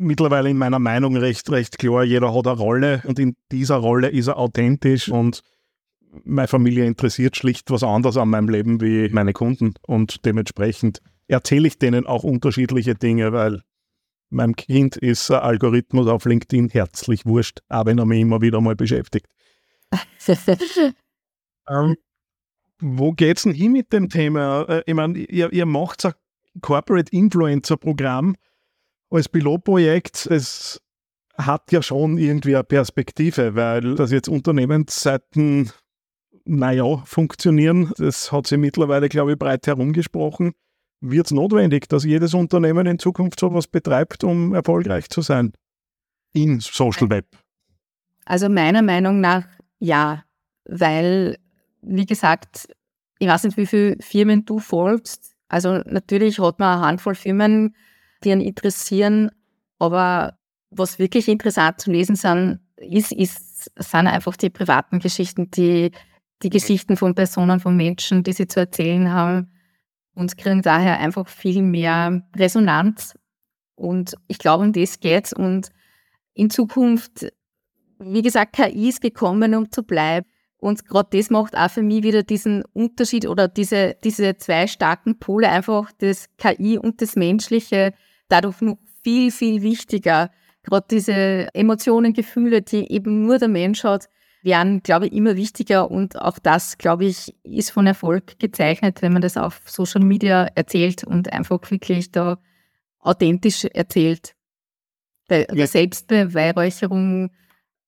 mittlerweile 0.00 0.50
in 0.50 0.56
meiner 0.56 0.78
Meinung 0.78 1.16
recht, 1.16 1.50
recht 1.50 1.78
klar. 1.78 2.04
Jeder 2.04 2.34
hat 2.34 2.46
eine 2.46 2.56
Rolle 2.56 3.02
und 3.06 3.18
in 3.18 3.36
dieser 3.52 3.76
Rolle 3.76 4.08
ist 4.08 4.28
er 4.28 4.38
authentisch 4.38 5.08
und 5.08 5.42
meine 6.24 6.48
Familie 6.48 6.86
interessiert 6.86 7.36
schlicht 7.36 7.70
was 7.70 7.84
anderes 7.84 8.16
an 8.16 8.30
meinem 8.30 8.48
Leben 8.48 8.80
wie 8.80 9.08
meine 9.10 9.32
Kunden 9.32 9.74
und 9.86 10.24
dementsprechend 10.24 11.00
erzähle 11.28 11.68
ich 11.68 11.78
denen 11.78 12.06
auch 12.06 12.24
unterschiedliche 12.24 12.94
Dinge, 12.96 13.32
weil 13.32 13.62
meinem 14.30 14.56
Kind 14.56 14.96
ist 14.96 15.30
ein 15.30 15.40
Algorithmus 15.40 16.08
auf 16.08 16.24
LinkedIn 16.24 16.70
herzlich 16.70 17.26
wurscht, 17.26 17.60
auch 17.68 17.86
wenn 17.86 17.98
er 17.98 18.06
mich 18.06 18.20
immer 18.20 18.40
wieder 18.40 18.60
mal 18.60 18.76
beschäftigt. 18.76 19.26
ähm, 21.68 21.96
wo 22.80 23.12
geht's 23.12 23.42
denn 23.42 23.52
hin 23.52 23.72
mit 23.72 23.92
dem 23.92 24.08
Thema? 24.08 24.62
Äh, 24.68 24.82
ich 24.86 24.94
meine, 24.94 25.18
ihr, 25.18 25.52
ihr 25.52 25.66
macht 25.66 26.04
ein 26.04 26.14
Corporate 26.60 27.12
Influencer 27.12 27.76
Programm 27.76 28.36
als 29.10 29.28
Pilotprojekt, 29.28 30.26
es 30.26 30.80
hat 31.36 31.72
ja 31.72 31.82
schon 31.82 32.18
irgendwie 32.18 32.54
eine 32.54 32.64
Perspektive, 32.64 33.54
weil 33.54 33.94
das 33.94 34.10
jetzt 34.10 34.28
Unternehmensseiten, 34.28 35.70
naja, 36.44 37.02
funktionieren, 37.04 37.92
das 37.96 38.32
hat 38.32 38.46
sich 38.46 38.58
mittlerweile, 38.58 39.08
glaube 39.08 39.32
ich, 39.32 39.38
breit 39.38 39.66
herumgesprochen. 39.66 40.52
Wird 41.00 41.26
es 41.26 41.32
notwendig, 41.32 41.88
dass 41.88 42.04
jedes 42.04 42.34
Unternehmen 42.34 42.86
in 42.86 42.98
Zukunft 42.98 43.40
sowas 43.40 43.66
betreibt, 43.66 44.22
um 44.22 44.54
erfolgreich 44.54 45.08
zu 45.08 45.22
sein 45.22 45.52
in 46.32 46.60
Social 46.60 47.08
Web? 47.08 47.26
Also 48.26 48.48
meiner 48.48 48.82
Meinung 48.82 49.20
nach 49.20 49.46
ja, 49.78 50.24
weil, 50.66 51.38
wie 51.80 52.06
gesagt, 52.06 52.68
ich 53.18 53.28
weiß 53.28 53.44
nicht, 53.44 53.56
wie 53.56 53.66
viele 53.66 53.96
Firmen 54.00 54.44
du 54.44 54.58
folgst. 54.58 55.34
Also 55.48 55.78
natürlich 55.86 56.38
hat 56.38 56.58
man 56.58 56.78
eine 56.78 56.86
Handvoll 56.86 57.14
Firmen, 57.14 57.74
die 58.24 58.32
einen 58.32 58.40
interessieren. 58.40 59.30
Aber 59.78 60.38
was 60.70 60.98
wirklich 60.98 61.28
interessant 61.28 61.80
zu 61.80 61.90
lesen 61.90 62.16
sind, 62.16 62.60
ist, 62.76 63.12
ist, 63.12 63.70
sind 63.76 64.06
einfach 64.06 64.36
die 64.36 64.50
privaten 64.50 64.98
Geschichten, 65.00 65.50
die, 65.50 65.90
die 66.42 66.50
Geschichten 66.50 66.96
von 66.96 67.14
Personen, 67.14 67.60
von 67.60 67.76
Menschen, 67.76 68.22
die 68.22 68.32
sie 68.32 68.46
zu 68.46 68.60
erzählen 68.60 69.12
haben 69.12 69.50
und 70.14 70.36
kriegen 70.36 70.62
daher 70.62 70.98
einfach 70.98 71.28
viel 71.28 71.62
mehr 71.62 72.22
Resonanz. 72.36 73.14
Und 73.74 74.14
ich 74.28 74.38
glaube, 74.38 74.64
um 74.64 74.72
das 74.72 75.00
geht's. 75.00 75.32
Und 75.32 75.70
in 76.34 76.50
Zukunft, 76.50 77.32
wie 77.98 78.22
gesagt, 78.22 78.54
KI 78.54 78.88
ist 78.88 79.00
gekommen, 79.00 79.54
um 79.54 79.70
zu 79.70 79.82
bleiben. 79.82 80.26
Und 80.58 80.86
gerade 80.86 81.16
das 81.16 81.30
macht 81.30 81.56
auch 81.56 81.70
für 81.70 81.82
mich 81.82 82.02
wieder 82.02 82.22
diesen 82.22 82.62
Unterschied 82.74 83.26
oder 83.26 83.48
diese, 83.48 83.96
diese 84.04 84.36
zwei 84.36 84.66
starken 84.66 85.18
Pole, 85.18 85.48
einfach 85.48 85.90
das 85.98 86.26
KI 86.36 86.76
und 86.76 87.00
das 87.00 87.16
Menschliche, 87.16 87.94
dadurch 88.30 88.60
noch 88.60 88.78
viel, 89.02 89.30
viel 89.30 89.62
wichtiger. 89.62 90.30
Gerade 90.62 90.86
diese 90.90 91.48
Emotionen, 91.54 92.12
Gefühle, 92.12 92.62
die 92.62 92.90
eben 92.90 93.22
nur 93.22 93.38
der 93.38 93.48
Mensch 93.48 93.84
hat, 93.84 94.08
werden, 94.42 94.82
glaube 94.82 95.06
ich, 95.06 95.12
immer 95.12 95.36
wichtiger. 95.36 95.90
Und 95.90 96.20
auch 96.20 96.38
das, 96.38 96.78
glaube 96.78 97.04
ich, 97.04 97.34
ist 97.42 97.70
von 97.70 97.86
Erfolg 97.86 98.38
gezeichnet, 98.38 99.02
wenn 99.02 99.12
man 99.12 99.22
das 99.22 99.36
auf 99.36 99.60
Social 99.66 100.02
Media 100.02 100.48
erzählt 100.54 101.04
und 101.04 101.32
einfach 101.32 101.58
wirklich 101.70 102.10
da 102.10 102.38
authentisch 102.98 103.64
erzählt. 103.64 104.34
Bei 105.28 105.46
ja. 105.52 105.66
Selbstbeweihräucherung 105.66 107.30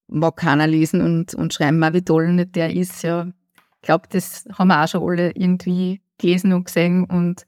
mag 0.06 0.36
keiner 0.36 0.66
lesen 0.66 1.00
und, 1.00 1.34
und 1.34 1.52
schreiben 1.52 1.78
mal, 1.78 1.94
wie 1.94 2.02
toll 2.02 2.32
nicht 2.32 2.54
der 2.54 2.74
ist. 2.74 3.02
Ja, 3.02 3.26
ich 3.26 3.82
glaube, 3.82 4.06
das 4.10 4.44
haben 4.52 4.68
wir 4.68 4.82
auch 4.82 4.88
schon 4.88 5.02
alle 5.02 5.30
irgendwie 5.32 6.02
gelesen 6.18 6.52
und 6.52 6.64
gesehen 6.64 7.04
und 7.04 7.46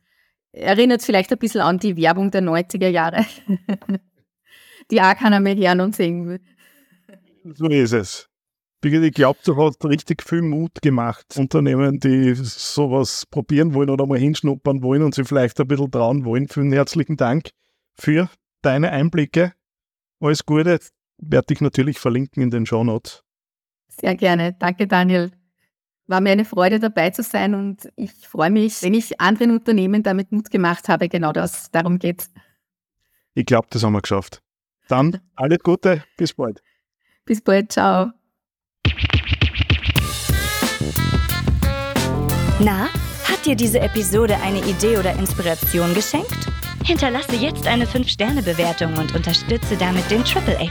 erinnert 0.54 1.02
vielleicht 1.02 1.32
ein 1.32 1.38
bisschen 1.38 1.60
an 1.60 1.78
die 1.78 1.96
Werbung 1.96 2.30
der 2.30 2.42
90er 2.42 2.88
Jahre, 2.88 3.24
die 4.90 5.00
auch 5.00 5.16
keiner 5.16 5.40
mehr 5.40 5.56
hören 5.56 5.80
und 5.80 5.96
sehen 5.96 6.26
will. 6.26 6.40
So 7.44 7.66
ist 7.66 7.92
es. 7.92 8.28
Ich 8.84 9.14
glaube, 9.14 9.38
du 9.44 9.56
hast 9.56 9.82
richtig 9.86 10.22
viel 10.22 10.42
Mut 10.42 10.82
gemacht. 10.82 11.24
Unternehmen, 11.38 12.00
die 12.00 12.34
sowas 12.34 13.24
probieren 13.30 13.72
wollen 13.72 13.88
oder 13.88 14.06
mal 14.06 14.18
hinschnuppern 14.18 14.82
wollen 14.82 15.02
und 15.02 15.14
sich 15.14 15.26
vielleicht 15.26 15.58
ein 15.58 15.66
bisschen 15.66 15.90
trauen 15.90 16.26
wollen. 16.26 16.48
Vielen 16.48 16.70
herzlichen 16.72 17.16
Dank 17.16 17.48
für 17.98 18.28
deine 18.60 18.90
Einblicke. 18.90 19.52
Alles 20.20 20.44
Gute. 20.44 20.80
Werde 21.18 21.54
ich 21.54 21.60
natürlich 21.62 21.98
verlinken 21.98 22.42
in 22.42 22.50
den 22.50 22.66
Show 22.66 22.84
Notes. 22.84 23.22
Sehr 23.88 24.16
gerne. 24.16 24.54
Danke, 24.58 24.86
Daniel. 24.86 25.32
War 26.06 26.20
mir 26.20 26.30
eine 26.30 26.44
Freude 26.44 26.80
dabei 26.80 27.10
zu 27.10 27.22
sein 27.22 27.54
und 27.54 27.88
ich 27.96 28.12
freue 28.12 28.50
mich, 28.50 28.82
wenn 28.82 28.94
ich 28.94 29.20
anderen 29.20 29.50
Unternehmen 29.50 30.02
damit 30.02 30.32
Mut 30.32 30.50
gemacht 30.50 30.88
habe. 30.88 31.08
Genau 31.08 31.32
das, 31.32 31.70
darum 31.70 31.98
geht's. 31.98 32.30
Ich 33.34 33.46
glaube, 33.46 33.68
das 33.70 33.82
haben 33.82 33.94
wir 33.94 34.02
geschafft. 34.02 34.42
Dann 34.88 35.20
alles 35.34 35.58
Gute, 35.60 36.04
bis 36.16 36.34
bald. 36.34 36.62
Bis 37.24 37.40
bald, 37.40 37.72
ciao. 37.72 38.10
Na, 42.60 42.88
hat 43.24 43.44
dir 43.44 43.56
diese 43.56 43.80
Episode 43.80 44.36
eine 44.42 44.60
Idee 44.64 44.98
oder 44.98 45.14
Inspiration 45.18 45.94
geschenkt? 45.94 46.46
Hinterlasse 46.84 47.34
jetzt 47.36 47.66
eine 47.66 47.86
5-Sterne-Bewertung 47.86 48.96
und 48.98 49.14
unterstütze 49.14 49.76
damit 49.76 50.10
den 50.10 50.22
AAA 50.22 50.70